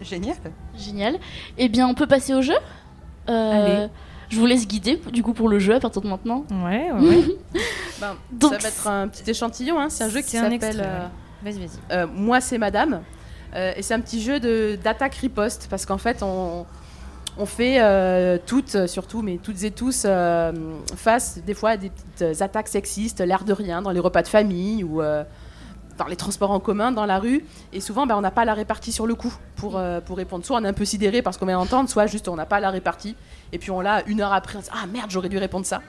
Génial. 0.00 0.36
Génial. 0.76 1.16
Eh 1.58 1.68
bien, 1.68 1.88
on 1.88 1.94
peut 1.94 2.06
passer 2.06 2.32
au 2.32 2.42
jeu? 2.42 2.58
Euh, 3.28 3.52
Allez. 3.52 3.88
Je 4.30 4.38
vous 4.38 4.46
laisse 4.46 4.66
guider 4.66 5.00
du 5.12 5.22
coup 5.22 5.32
pour 5.32 5.48
le 5.48 5.58
jeu 5.58 5.74
à 5.74 5.80
partir 5.80 6.02
de 6.02 6.08
maintenant. 6.08 6.44
Ouais, 6.50 6.90
ouais, 6.98 7.00
ouais. 7.08 7.24
Ben, 8.00 8.14
Donc, 8.32 8.52
ça 8.54 8.58
va 8.58 8.68
être 8.68 8.86
un 8.86 9.08
petit 9.08 9.28
échantillon, 9.30 9.78
hein, 9.80 9.88
c'est 9.88 10.04
un 10.04 10.08
jeu 10.10 10.20
qui 10.20 10.36
s'appelle... 10.60 10.82
euh. 10.84 11.06
Vas-y, 11.42 11.58
vas-y. 11.60 11.68
Euh, 11.92 12.06
Moi, 12.12 12.40
c'est 12.40 12.58
Madame. 12.58 13.00
Euh, 13.54 13.72
et 13.76 13.82
c'est 13.82 13.94
un 13.94 14.00
petit 14.00 14.20
jeu 14.20 14.40
de- 14.40 14.76
d'attaque-riposte, 14.82 15.68
parce 15.70 15.86
qu'en 15.86 15.96
fait, 15.98 16.22
on, 16.22 16.66
on 17.38 17.46
fait 17.46 17.80
euh, 17.80 18.36
toutes, 18.44 18.86
surtout, 18.86 19.22
mais 19.22 19.38
toutes 19.42 19.62
et 19.62 19.70
tous, 19.70 20.02
euh, 20.04 20.52
face 20.96 21.38
des 21.46 21.54
fois 21.54 21.70
à 21.70 21.76
des 21.78 21.90
petites 21.90 22.42
attaques 22.42 22.68
sexistes, 22.68 23.20
l'air 23.20 23.44
de 23.44 23.52
rien, 23.54 23.80
dans 23.80 23.90
les 23.92 24.00
repas 24.00 24.22
de 24.22 24.28
famille 24.28 24.84
ou 24.84 25.00
euh, 25.00 25.24
dans 25.98 26.06
les 26.06 26.16
transports 26.16 26.50
en 26.50 26.60
commun, 26.60 26.92
dans 26.92 27.06
la 27.06 27.18
rue. 27.18 27.44
Et 27.72 27.80
souvent, 27.80 28.06
ben, 28.06 28.16
on 28.16 28.20
n'a 28.20 28.30
pas 28.30 28.44
la 28.44 28.54
répartie 28.54 28.92
sur 28.92 29.06
le 29.06 29.14
coup 29.14 29.34
pour, 29.56 29.76
euh, 29.76 30.00
pour 30.00 30.16
répondre. 30.16 30.44
Soit 30.44 30.58
on 30.58 30.64
est 30.64 30.68
un 30.68 30.72
peu 30.72 30.84
sidéré 30.84 31.20
parce 31.22 31.36
qu'on 31.36 31.46
vient 31.46 31.58
d'entendre, 31.58 31.88
soit 31.88 32.06
juste 32.06 32.28
on 32.28 32.36
n'a 32.36 32.46
pas 32.46 32.60
la 32.60 32.70
répartie. 32.70 33.16
Et 33.52 33.58
puis 33.58 33.70
on 33.70 33.80
l'a 33.80 34.02
une 34.06 34.20
heure 34.20 34.32
après, 34.32 34.56
on 34.56 34.60
se 34.60 34.66
dit 34.66 34.72
Ah 34.72 34.86
merde, 34.86 35.10
j'aurais 35.10 35.28
dû 35.28 35.38
répondre 35.38 35.66
ça. 35.66 35.82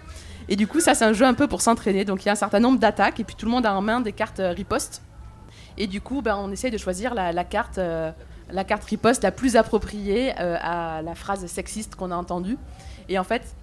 Et 0.49 0.55
du 0.55 0.65
coup, 0.67 0.79
ça, 0.79 0.95
c'est 0.95 1.05
un 1.05 1.13
jeu 1.13 1.25
un 1.25 1.35
peu 1.35 1.47
pour 1.47 1.61
s'entraîner. 1.61 2.03
Donc 2.05 2.23
il 2.23 2.25
y 2.25 2.29
a 2.29 2.31
un 2.33 2.35
certain 2.35 2.59
nombre 2.59 2.79
d'attaques, 2.79 3.19
et 3.19 3.23
puis 3.23 3.35
tout 3.35 3.45
le 3.45 3.51
monde 3.51 3.65
a 3.65 3.73
en 3.73 3.81
main 3.81 4.01
des 4.01 4.11
cartes 4.11 4.39
euh, 4.39 4.51
riposte. 4.51 5.03
Et 5.77 5.87
du 5.87 6.01
coup, 6.01 6.21
ben, 6.21 6.35
on 6.37 6.51
essaye 6.51 6.71
de 6.71 6.77
choisir 6.77 7.13
la, 7.13 7.31
la 7.31 7.43
carte, 7.43 7.77
euh, 7.77 8.11
la 8.51 8.63
carte 8.63 8.83
riposte 8.83 9.23
la 9.23 9.31
plus 9.31 9.55
appropriée 9.55 10.33
euh, 10.39 10.57
à 10.59 11.01
la 11.03 11.15
phrase 11.15 11.45
sexiste 11.45 11.95
qu'on 11.95 12.11
a 12.11 12.15
entendue. 12.15 12.57
Et 13.07 13.19
en 13.19 13.23
fait, 13.23 13.55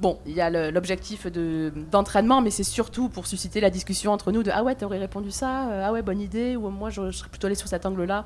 bon, 0.00 0.18
il 0.26 0.32
y 0.34 0.40
a 0.40 0.50
l'objectif 0.70 1.26
de- 1.30 1.72
d'entraînement, 1.90 2.40
mais 2.40 2.50
c'est 2.50 2.64
surtout 2.64 3.08
pour 3.08 3.26
susciter 3.26 3.60
la 3.60 3.70
discussion 3.70 4.12
entre 4.12 4.32
nous 4.32 4.42
de 4.42 4.50
Ah 4.52 4.62
ouais, 4.62 4.74
t'aurais 4.74 4.98
répondu 4.98 5.30
ça, 5.30 5.68
euh, 5.68 5.84
ah 5.86 5.92
ouais, 5.92 6.02
bonne 6.02 6.20
idée, 6.20 6.56
ou 6.56 6.68
moi 6.70 6.90
je, 6.90 7.10
je 7.10 7.16
serais 7.18 7.28
plutôt 7.30 7.46
allé 7.46 7.54
sur 7.56 7.68
cet 7.68 7.86
angle-là. 7.86 8.24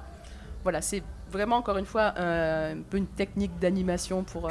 Voilà, 0.62 0.80
c'est 0.82 1.02
vraiment 1.30 1.56
encore 1.56 1.76
une 1.78 1.84
fois 1.86 2.14
euh, 2.18 2.72
un 2.74 2.82
peu 2.90 2.96
une 2.96 3.06
technique 3.06 3.52
d'animation 3.60 4.24
pour, 4.24 4.46
euh, 4.46 4.50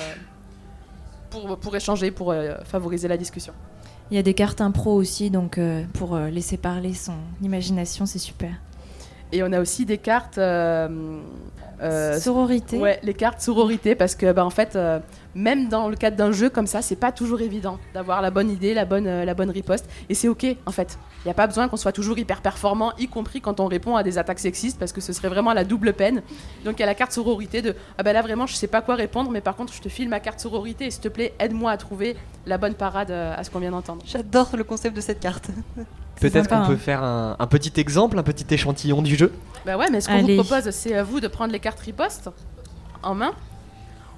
pour, 1.30 1.58
pour 1.58 1.76
échanger, 1.76 2.12
pour 2.12 2.32
euh, 2.32 2.56
favoriser 2.64 3.08
la 3.08 3.18
discussion. 3.18 3.54
Il 4.10 4.16
y 4.16 4.20
a 4.20 4.24
des 4.24 4.34
cartes 4.34 4.62
impro 4.62 4.94
aussi, 4.94 5.30
donc 5.30 5.60
pour 5.94 6.18
laisser 6.18 6.56
parler 6.56 6.94
son 6.94 7.16
imagination, 7.42 8.06
c'est 8.06 8.20
super. 8.20 8.52
Et 9.34 9.44
on 9.44 9.52
a 9.52 9.60
aussi 9.60 9.86
des 9.86 9.98
cartes. 9.98 10.40
Sororité. 12.20 12.78
Ouais, 12.80 13.00
les 13.04 13.14
cartes 13.14 13.42
sororité, 13.42 13.96
parce 13.96 14.16
que 14.16 14.32
bah, 14.32 14.46
en 14.46 14.50
fait, 14.50 14.78
même 15.38 15.70
dans 15.70 15.88
le 15.88 15.96
cadre 15.96 16.18
d'un 16.18 16.32
jeu 16.32 16.50
comme 16.50 16.66
ça, 16.66 16.82
c'est 16.82 16.96
pas 16.96 17.12
toujours 17.12 17.42
évident 17.42 17.78
d'avoir 17.94 18.22
la 18.22 18.32
bonne 18.32 18.50
idée, 18.50 18.74
la 18.74 18.86
bonne, 18.86 19.06
euh, 19.06 19.24
la 19.24 19.36
bonne 19.36 19.52
riposte. 19.52 19.88
Et 20.10 20.16
c'est 20.16 20.28
ok, 20.28 20.46
en 20.66 20.72
fait. 20.72 20.98
Il 21.24 21.28
n'y 21.28 21.32
a 21.32 21.36
pas 21.36 21.46
besoin 21.46 21.68
qu'on 21.68 21.78
soit 21.78 21.92
toujours 21.92 22.18
hyper 22.18 22.42
performant, 22.42 22.94
y 22.98 23.08
compris 23.08 23.40
quand 23.40 23.60
on 23.60 23.68
répond 23.68 23.96
à 23.96 24.04
des 24.04 24.18
attaques 24.18 24.40
sexistes, 24.40 24.80
parce 24.80 24.92
que 24.92 25.00
ce 25.00 25.14
serait 25.14 25.30
vraiment 25.30 25.54
la 25.54 25.64
double 25.64 25.94
peine. 25.94 26.24
Donc 26.66 26.76
il 26.78 26.80
y 26.80 26.84
a 26.84 26.86
la 26.88 26.96
carte 26.96 27.12
sororité 27.12 27.62
de 27.62 27.76
Ah 27.98 28.04
ben 28.04 28.14
là 28.14 28.22
vraiment, 28.24 28.48
je 28.48 28.56
sais 28.56 28.68
pas 28.68 28.82
quoi 28.82 28.96
répondre, 28.96 29.30
mais 29.30 29.42
par 29.42 29.56
contre, 29.56 29.74
je 29.74 29.82
te 29.82 29.90
file 29.90 30.10
ma 30.10 30.20
carte 30.20 30.40
sororité 30.40 30.86
et 30.86 30.92
s'il 30.92 31.02
te 31.02 31.08
plaît, 31.08 31.34
aide-moi 31.40 31.70
à 31.70 31.78
trouver 31.78 32.16
la 32.48 32.58
bonne 32.58 32.74
parade 32.74 33.12
euh, 33.12 33.36
à 33.38 33.44
ce 33.44 33.52
qu'on 33.52 33.60
vient 33.60 33.72
d'entendre. 33.72 34.02
J'adore 34.08 34.50
le 34.58 34.64
concept 34.64 34.96
de 34.96 35.02
cette 35.02 35.20
carte. 35.20 35.50
Peut-être 36.20 36.50
qu'on 36.50 36.66
peut 36.66 36.74
hein. 36.74 36.78
faire 36.78 37.04
un, 37.04 37.36
un 37.38 37.48
petit 37.48 37.80
exemple, 37.80 38.18
un 38.18 38.24
petit 38.24 38.52
échantillon 38.52 39.04
du 39.04 39.16
jeu? 39.16 39.32
Bah 39.68 39.78
ouais, 39.78 39.86
mais 39.92 40.02
ce 40.02 40.08
qu'on 40.08 40.24
vous 40.24 40.44
propose, 40.44 40.72
c'est 40.72 40.96
à 40.96 41.04
vous 41.04 41.20
de 41.20 41.28
prendre 41.28 41.52
les 41.52 41.60
cartes 41.60 41.80
riposte 41.80 42.32
en 43.04 43.14
main. 43.14 43.34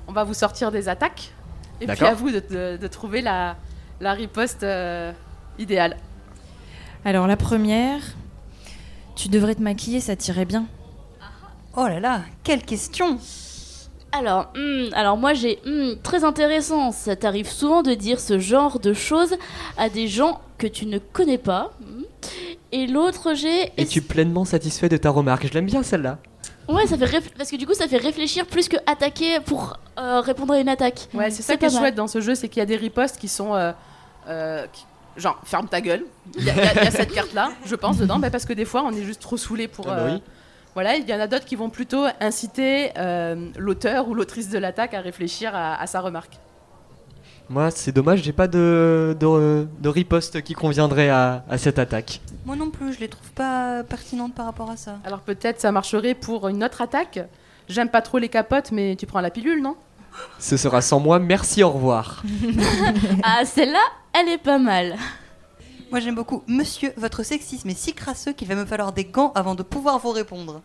On 0.09 0.11
va 0.11 0.23
vous 0.23 0.33
sortir 0.33 0.71
des 0.71 0.89
attaques. 0.89 1.31
Et 1.81 1.85
puis 1.85 2.03
à 2.03 2.15
vous 2.15 2.31
de, 2.31 2.39
de- 2.49 2.77
de 2.77 2.87
trouver 2.87 3.21
la, 3.21 3.55
la 4.01 4.13
riposte 4.13 4.63
euh, 4.63 5.11
idéale. 5.59 5.97
Alors 7.05 7.27
la 7.27 7.37
première, 7.37 8.01
tu 9.15 9.29
devrais 9.29 9.53
te 9.53 9.61
maquiller, 9.61 9.99
ça 9.99 10.15
tirait 10.15 10.45
bien. 10.45 10.65
Oh 11.77 11.85
là 11.87 11.99
là, 11.99 12.21
quelle 12.43 12.63
question 12.63 13.19
Alors, 14.11 14.51
hmm, 14.55 14.91
alors 14.93 15.15
moi 15.15 15.35
j'ai 15.35 15.59
hmm, 15.63 16.01
très 16.01 16.23
intéressant. 16.23 16.91
Ça 16.91 17.15
t'arrive 17.15 17.47
souvent 17.47 17.83
de 17.83 17.93
dire 17.93 18.19
ce 18.19 18.39
genre 18.39 18.79
de 18.79 18.93
choses 18.93 19.35
à 19.77 19.89
des 19.89 20.07
gens 20.07 20.41
que 20.57 20.65
tu 20.65 20.87
ne 20.87 20.97
connais 20.97 21.37
pas. 21.37 21.71
hmm. 21.81 22.01
Et 22.71 22.87
l'autre 22.87 23.35
j'ai. 23.35 23.71
Es-tu 23.77 24.01
pleinement 24.01 24.43
satisfait 24.43 24.89
de 24.89 24.97
ta 24.97 25.11
remarque 25.11 25.47
Je 25.47 25.53
l'aime 25.53 25.67
bien 25.67 25.83
celle-là. 25.83 26.17
Ouais, 26.73 26.87
ça 26.87 26.97
fait 26.97 27.05
réf- 27.05 27.31
parce 27.37 27.49
que 27.51 27.55
du 27.55 27.65
coup 27.65 27.73
ça 27.73 27.87
fait 27.87 27.97
réfléchir 27.97 28.45
plus 28.45 28.69
que 28.69 28.77
attaquer 28.85 29.39
pour 29.41 29.77
euh, 29.97 30.21
répondre 30.21 30.53
à 30.53 30.59
une 30.59 30.69
attaque. 30.69 31.07
Ouais, 31.13 31.29
c'est 31.31 31.41
ça 31.41 31.53
qui 31.57 31.65
est 31.65 31.69
chouette 31.79 31.95
dans 31.95 32.07
ce 32.07 32.21
jeu, 32.21 32.35
c'est 32.35 32.47
qu'il 32.47 32.59
y 32.59 32.63
a 32.63 32.65
des 32.65 32.77
ripostes 32.77 33.17
qui 33.17 33.27
sont. 33.27 33.55
euh, 33.55 33.71
euh, 34.27 34.65
qui- 34.71 34.85
genre, 35.17 35.39
ferme 35.43 35.67
ta 35.67 35.81
gueule. 35.81 36.05
Il 36.37 36.43
y, 36.45 36.49
a- 36.49 36.83
y 36.83 36.87
y 36.87 36.91
cette 36.91 37.11
carte-là, 37.11 37.51
je 37.65 37.75
pense, 37.75 37.97
dedans, 37.97 38.19
bah, 38.19 38.29
parce 38.29 38.45
que 38.45 38.53
des 38.53 38.65
fois 38.65 38.83
on 38.85 38.91
est 38.91 39.03
juste 39.03 39.21
trop 39.21 39.37
saoulé 39.37 39.67
pour. 39.67 39.89
Ah 39.89 39.95
bah 39.95 40.01
euh, 40.03 40.13
oui. 40.15 40.21
Voilà, 40.75 40.95
il 40.95 41.09
y 41.09 41.13
en 41.13 41.19
a 41.19 41.25
d'autres 41.27 41.45
qui 41.45 41.55
vont 41.55 41.69
plutôt 41.69 42.05
inciter 42.21 42.91
euh, 42.97 43.49
l'auteur 43.57 44.07
ou 44.07 44.13
l'autrice 44.13 44.49
de 44.49 44.57
l'attaque 44.59 44.93
à 44.93 45.01
réfléchir 45.01 45.53
à, 45.55 45.81
à 45.81 45.87
sa 45.87 45.99
remarque. 45.99 46.33
Moi, 47.49 47.71
c'est 47.71 47.91
dommage, 47.91 48.21
j'ai 48.21 48.31
pas 48.31 48.47
de, 48.47 49.17
de, 49.19 49.67
de 49.79 49.89
riposte 49.89 50.41
qui 50.43 50.53
conviendrait 50.53 51.09
à, 51.09 51.43
à 51.49 51.57
cette 51.57 51.79
attaque. 51.79 52.21
Moi 52.45 52.55
non 52.55 52.69
plus, 52.69 52.93
je 52.93 52.99
les 52.99 53.07
trouve 53.07 53.31
pas 53.31 53.83
pertinentes 53.83 54.35
par 54.35 54.45
rapport 54.45 54.69
à 54.69 54.77
ça. 54.77 54.97
Alors 55.03 55.21
peut-être 55.21 55.59
ça 55.59 55.71
marcherait 55.71 56.13
pour 56.13 56.47
une 56.47 56.63
autre 56.63 56.81
attaque. 56.81 57.19
J'aime 57.67 57.89
pas 57.89 58.01
trop 58.01 58.19
les 58.19 58.29
capotes, 58.29 58.71
mais 58.71 58.95
tu 58.95 59.05
prends 59.07 59.21
la 59.21 59.31
pilule, 59.31 59.61
non? 59.61 59.75
Ce 60.37 60.57
sera 60.57 60.81
sans 60.81 60.99
moi, 60.99 61.17
merci, 61.19 61.63
au 61.63 61.69
revoir. 61.71 62.23
Ah, 63.23 63.45
celle-là, 63.45 63.79
elle 64.13 64.29
est 64.29 64.37
pas 64.37 64.57
mal. 64.59 64.95
Moi 65.91 65.99
j'aime 65.99 66.15
beaucoup 66.15 66.43
Monsieur, 66.47 66.93
votre 66.97 67.23
sexisme 67.23 67.67
est 67.69 67.77
si 67.77 67.93
crasseux 67.93 68.33
qu'il 68.33 68.47
va 68.47 68.53
me 68.53 68.65
falloir 68.65 68.91
des 68.93 69.05
gants 69.05 69.31
avant 69.33 69.55
de 69.55 69.63
pouvoir 69.63 69.97
vous 69.97 70.11
répondre. 70.11 70.61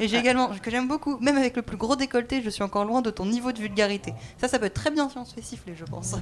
Et 0.00 0.08
j'ai 0.08 0.16
également, 0.16 0.48
que 0.48 0.70
j'aime 0.70 0.88
beaucoup, 0.88 1.18
même 1.20 1.36
avec 1.36 1.56
le 1.56 1.62
plus 1.62 1.76
gros 1.76 1.96
décolleté, 1.96 2.42
je 2.42 2.50
suis 2.50 2.62
encore 2.62 2.84
loin 2.84 3.02
de 3.02 3.10
ton 3.10 3.26
niveau 3.26 3.52
de 3.52 3.58
vulgarité. 3.58 4.14
Ça, 4.38 4.48
ça 4.48 4.58
peut 4.58 4.66
être 4.66 4.74
très 4.74 4.90
bien 4.90 5.08
si 5.08 5.18
on 5.18 5.24
se 5.24 5.34
fait 5.34 5.42
siffler, 5.42 5.74
je 5.78 5.84
pense. 5.84 6.14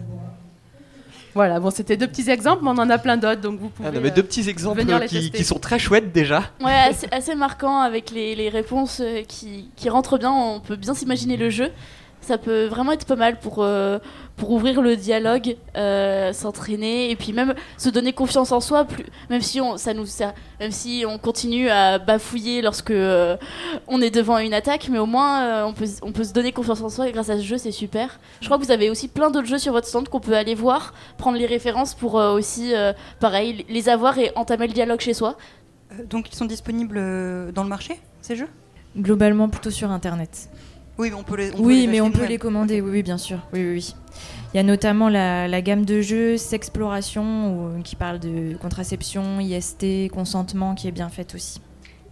Voilà, 1.35 1.61
bon, 1.61 1.71
c'était 1.71 1.97
deux 1.97 2.07
petits 2.07 2.29
exemples, 2.29 2.63
mais 2.63 2.71
on 2.71 2.79
en 2.79 2.91
a 2.91 2.99
plein 2.99 3.17
d'autres, 3.17 3.41
donc 3.41 3.59
vous 3.59 3.71
pouvez. 3.71 3.89
Ah, 3.89 3.93
non, 3.93 4.01
mais 4.03 4.11
euh, 4.11 4.15
deux 4.15 4.23
petits 4.23 4.51
exemples 4.51 4.81
venir 4.81 4.99
les 4.99 5.09
qui, 5.09 5.45
sont 5.45 5.59
très 5.59 5.79
chouettes 5.79 6.13
déjà. 6.13 6.45
Ouais, 6.63 6.73
assez, 6.73 7.07
assez 7.11 7.35
marquant 7.35 7.81
avec 7.81 8.11
les, 8.11 8.35
les 8.35 8.51
réponses 8.51 9.01
euh, 9.01 9.23
qui, 9.27 9.71
qui 9.77 9.89
rentrent 9.89 10.19
bien. 10.19 10.31
On 10.31 10.61
peut 10.61 10.77
bien 10.77 10.95
s'imaginer 10.95 11.39
le 11.39 11.49
jeu. 11.49 11.71
Ça 12.23 12.39
peut 12.39 12.67
vraiment 12.67 12.93
être 12.93 13.05
pas 13.05 13.17
mal 13.17 13.39
pour, 13.41 13.57
euh, 13.59 13.99
pour 14.37 14.51
ouvrir 14.53 14.81
le 14.81 14.97
dialogue, 14.97 15.57
euh, 15.77 16.33
s'entraîner 16.33 17.11
et 17.11 17.17
puis 17.17 17.33
même 17.33 17.53
se 17.77 17.89
donner 17.91 18.13
confiance 18.13 18.53
en 18.53 18.61
soi. 18.61 18.85
Plus, 18.85 19.05
même 19.29 19.43
si 19.43 19.61
on 19.61 19.77
ça 19.77 19.93
nous 19.93 20.07
sert- 20.07 20.33
même 20.61 20.71
si 20.71 21.05
on 21.07 21.19
continue 21.19 21.69
à 21.69 21.99
bafouiller 21.99 22.63
lorsque 22.63 22.93
euh, 22.93 23.37
on 23.89 24.01
est 24.01 24.11
devant 24.11 24.39
une 24.39 24.55
attaque, 24.55 24.89
mais 24.89 24.99
au 24.99 25.07
moins 25.07 25.43
euh, 25.43 25.65
on 25.65 25.73
peut 25.73 25.87
on 26.03 26.13
peut 26.13 26.23
se 26.25 26.33
donner 26.33 26.53
confiance 26.53 26.81
en 26.81 26.89
soi 26.89 27.09
et 27.09 27.13
grâce 27.13 27.29
à 27.29 27.37
ce 27.39 27.43
jeu 27.43 27.59
c'est 27.59 27.73
super. 27.73 28.21
Je 28.41 28.47
crois 28.47 28.57
que 28.57 28.65
vous 28.65 28.71
avez 28.71 28.89
aussi 28.89 29.09
plein 29.09 29.31
d'autres 29.31 29.49
jeux 29.49 29.59
sur 29.59 29.73
votre 29.73 29.89
stand 29.89 30.09
qu'on 30.09 30.21
peut 30.21 30.37
aller 30.37 30.55
voir, 30.55 30.95
prendre 31.19 31.37
les 31.37 31.47
références 31.47 31.95
pour 31.95 32.21
euh, 32.21 32.33
aussi 32.33 32.73
euh, 32.73 32.93
pareil 33.19 33.67
les 33.69 33.89
avoir 33.89 34.17
et 34.19 34.31
entamer 34.37 34.69
le 34.69 34.73
dialogue 34.75 35.01
chez 35.01 35.13
soi. 35.15 35.37
Donc 36.09 36.29
ils 36.33 36.37
sont 36.37 36.47
disponibles 36.47 37.53
dans 37.53 37.65
le 37.65 37.69
marché, 37.69 38.01
ces 38.23 38.37
jeux? 38.37 38.49
Globalement 38.97 39.49
plutôt 39.49 39.71
sur 39.71 39.91
internet. 39.91 40.49
Oui, 40.99 41.09
mais 41.11 41.17
on 41.17 41.23
peut 41.23 41.37
les. 41.37 41.51
on 41.51 41.57
peut 41.57 41.63
Oui, 41.63 41.81
les 41.83 41.87
mais 41.87 41.93
acheter 41.95 42.01
on 42.03 42.07
peut 42.11 42.17
nous-mêmes. 42.19 42.31
les 42.31 42.39
commander, 42.39 42.81
oui, 42.81 42.91
oui, 42.91 43.03
bien 43.03 43.19
sûr. 43.19 43.39
Oui, 43.53 43.61
oui, 43.61 43.71
oui. 43.75 43.95
Il 44.53 44.57
y 44.59 44.61
a 44.61 44.63
notamment 44.63 45.09
la, 45.09 45.49
la 45.49 45.63
gamme 45.63 45.85
de 45.87 46.01
jeux 46.03 46.37
Sexploration 46.37 47.77
où- 47.79 47.83
qui 47.83 47.97
parle 47.97 48.19
de 48.19 48.57
contraception, 48.61 49.41
IST, 49.41 50.09
consentement 50.13 50.75
qui 50.75 50.89
est 50.89 50.93
bien 50.93 51.09
faite 51.09 51.35
aussi. 51.35 51.61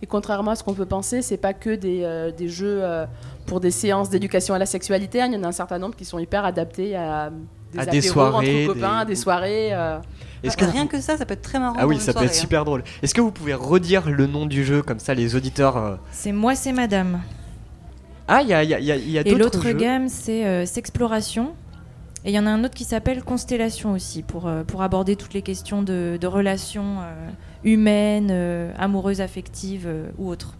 Et 0.02 0.06
contrairement 0.06 0.52
à 0.52 0.56
ce 0.56 0.64
qu'on 0.64 0.72
peut 0.72 0.86
penser, 0.86 1.20
c'est 1.20 1.36
pas 1.36 1.52
que 1.52 1.74
des, 1.74 2.00
euh, 2.04 2.30
des 2.32 2.48
jeux 2.48 2.78
euh, 2.82 3.04
pour 3.44 3.60
des 3.60 3.70
séances 3.70 4.08
d'éducation 4.08 4.54
à 4.54 4.58
la 4.58 4.64
sexualité. 4.64 5.20
hein. 5.20 5.26
Il 5.26 5.34
y 5.34 5.36
en 5.36 5.42
a 5.44 5.48
un 5.48 5.52
certain 5.52 5.78
nombre 5.78 5.94
qui 5.94 6.06
sont 6.06 6.18
hyper 6.18 6.46
adaptés 6.46 6.96
à 6.96 7.30
des, 7.74 7.78
À 7.78 7.84
des 7.86 8.00
soirées, 8.00 8.64
entre 8.64 8.74
copains, 8.74 9.00
des- 9.04 9.08
des, 9.08 9.16
soirées. 9.16 9.68
euh. 9.74 9.98
Est-ce 10.42 10.56
Ah, 10.58 10.64
que 10.64 10.70
Rien 10.70 10.86
que 10.86 10.98
ça, 11.02 11.18
ça 11.18 11.26
peut 11.26 11.34
être 11.34 11.42
très 11.42 11.58
marrant. 11.58 11.76
Ah 11.78 11.86
oui, 11.86 12.00
ça 12.00 12.14
peut 12.14 12.24
être 12.24 12.30
hein. 12.30 12.32
super 12.32 12.64
drôle. 12.64 12.82
Est-ce 13.02 13.12
que 13.12 13.20
vous 13.20 13.30
pouvez 13.30 13.52
redire 13.52 14.10
le 14.10 14.26
nom 14.26 14.46
du 14.46 14.64
jeu 14.64 14.80
comme 14.80 14.98
ça 14.98 15.12
les 15.12 15.36
auditeurs 15.36 15.76
euh, 15.76 15.96
C'est 16.12 16.32
Moi, 16.32 16.54
c'est 16.54 16.72
Madame. 16.72 17.20
Ah, 18.32 18.42
il 18.42 18.48
y 18.48 18.54
a, 18.54 18.62
y 18.62 18.68
y 18.68 19.18
a 19.18 19.20
Et 19.20 19.24
d'autres 19.24 19.38
l'autre 19.38 19.62
jeux. 19.64 19.72
gamme, 19.72 20.08
c'est 20.08 20.46
euh, 20.46 20.64
Sexploration. 20.64 21.52
Et 22.24 22.30
il 22.30 22.34
y 22.34 22.38
en 22.38 22.46
a 22.46 22.50
un 22.50 22.62
autre 22.64 22.74
qui 22.74 22.84
s'appelle 22.84 23.24
Constellation 23.24 23.92
aussi, 23.92 24.22
pour, 24.22 24.46
euh, 24.46 24.62
pour 24.62 24.82
aborder 24.82 25.16
toutes 25.16 25.32
les 25.32 25.42
questions 25.42 25.82
de, 25.82 26.18
de 26.20 26.26
relations 26.26 26.98
euh, 27.00 27.30
humaines, 27.64 28.28
euh, 28.30 28.72
amoureuses, 28.78 29.20
affectives 29.20 29.88
ou 30.18 30.28
autres. 30.28 30.54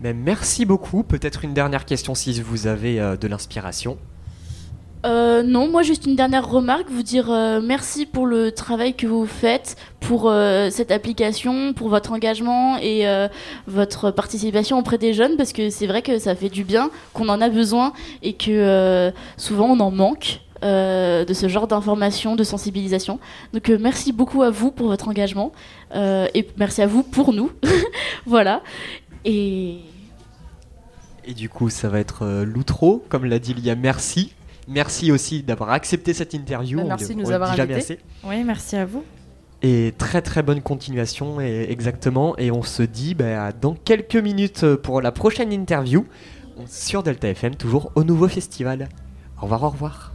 Mais 0.00 0.14
merci 0.14 0.64
beaucoup. 0.64 1.02
Peut-être 1.02 1.44
une 1.44 1.52
dernière 1.52 1.84
question 1.84 2.14
si 2.14 2.40
vous 2.40 2.68
avez 2.68 2.98
de 3.20 3.28
l'inspiration. 3.28 3.98
Euh, 5.08 5.42
non, 5.42 5.68
moi 5.68 5.82
juste 5.82 6.04
une 6.04 6.16
dernière 6.16 6.46
remarque, 6.46 6.90
vous 6.90 7.02
dire 7.02 7.30
euh, 7.30 7.60
merci 7.62 8.04
pour 8.04 8.26
le 8.26 8.52
travail 8.52 8.92
que 8.94 9.06
vous 9.06 9.24
faites, 9.24 9.76
pour 10.00 10.28
euh, 10.28 10.68
cette 10.70 10.90
application, 10.90 11.72
pour 11.72 11.88
votre 11.88 12.12
engagement 12.12 12.76
et 12.76 13.06
votre 13.66 14.10
participation 14.10 14.78
auprès 14.78 14.98
des 14.98 15.14
jeunes, 15.14 15.36
parce 15.36 15.52
que 15.52 15.70
c'est 15.70 15.86
vrai 15.86 16.02
que 16.02 16.18
ça 16.18 16.34
fait 16.34 16.50
du 16.50 16.62
bien, 16.64 16.90
qu'on 17.14 17.28
en 17.28 17.40
a 17.40 17.48
besoin 17.48 17.92
et 18.22 18.34
que 18.34 19.10
souvent 19.36 19.68
on 19.70 19.80
en 19.80 19.90
manque. 19.90 20.40
de 20.62 21.32
ce 21.32 21.48
genre 21.48 21.68
d'information, 21.68 22.36
de 22.36 22.44
sensibilisation. 22.44 23.18
Donc 23.52 23.68
merci 23.68 24.12
beaucoup 24.12 24.42
à 24.42 24.50
vous 24.50 24.70
pour 24.72 24.88
votre 24.88 25.08
engagement 25.08 25.52
et 25.94 26.48
merci 26.56 26.82
à 26.82 26.86
vous 26.86 27.02
pour 27.02 27.32
nous. 27.32 27.50
voilà. 28.26 28.62
Et 29.24 29.78
Et 31.24 31.34
du 31.34 31.48
coup, 31.48 31.70
ça 31.70 31.88
va 31.88 32.00
être 32.00 32.42
l'outro. 32.44 33.04
Comme 33.08 33.24
l'a 33.24 33.38
dit 33.38 33.54
Lia, 33.54 33.76
merci. 33.76 34.32
Merci 34.68 35.10
aussi 35.10 35.42
d'avoir 35.42 35.70
accepté 35.70 36.12
cette 36.12 36.34
interview. 36.34 36.78
Bah, 36.78 36.84
On 36.84 36.88
merci 36.88 37.14
de 37.14 37.20
nous 37.20 37.30
on 37.30 37.32
avoir 37.32 37.52
invités. 37.52 37.74
assez. 37.74 37.98
Oui, 38.22 38.44
merci 38.44 38.76
à 38.76 38.84
vous. 38.84 39.02
Et 39.62 39.92
très 39.98 40.22
très 40.22 40.42
bonne 40.42 40.60
continuation, 40.60 41.40
et 41.40 41.66
exactement. 41.70 42.36
Et 42.38 42.52
on 42.52 42.62
se 42.62 42.82
dit 42.82 43.14
bah, 43.14 43.50
dans 43.52 43.74
quelques 43.74 44.16
minutes 44.16 44.62
euh, 44.62 44.76
pour 44.76 45.00
la 45.00 45.10
prochaine 45.10 45.52
interview 45.52 46.06
sur 46.66 47.02
Delta 47.02 47.28
FM, 47.28 47.56
toujours 47.56 47.90
au 47.94 48.04
nouveau 48.04 48.28
festival. 48.28 48.88
Au 49.38 49.42
revoir, 49.42 49.64
au 49.64 49.70
revoir. 49.70 50.12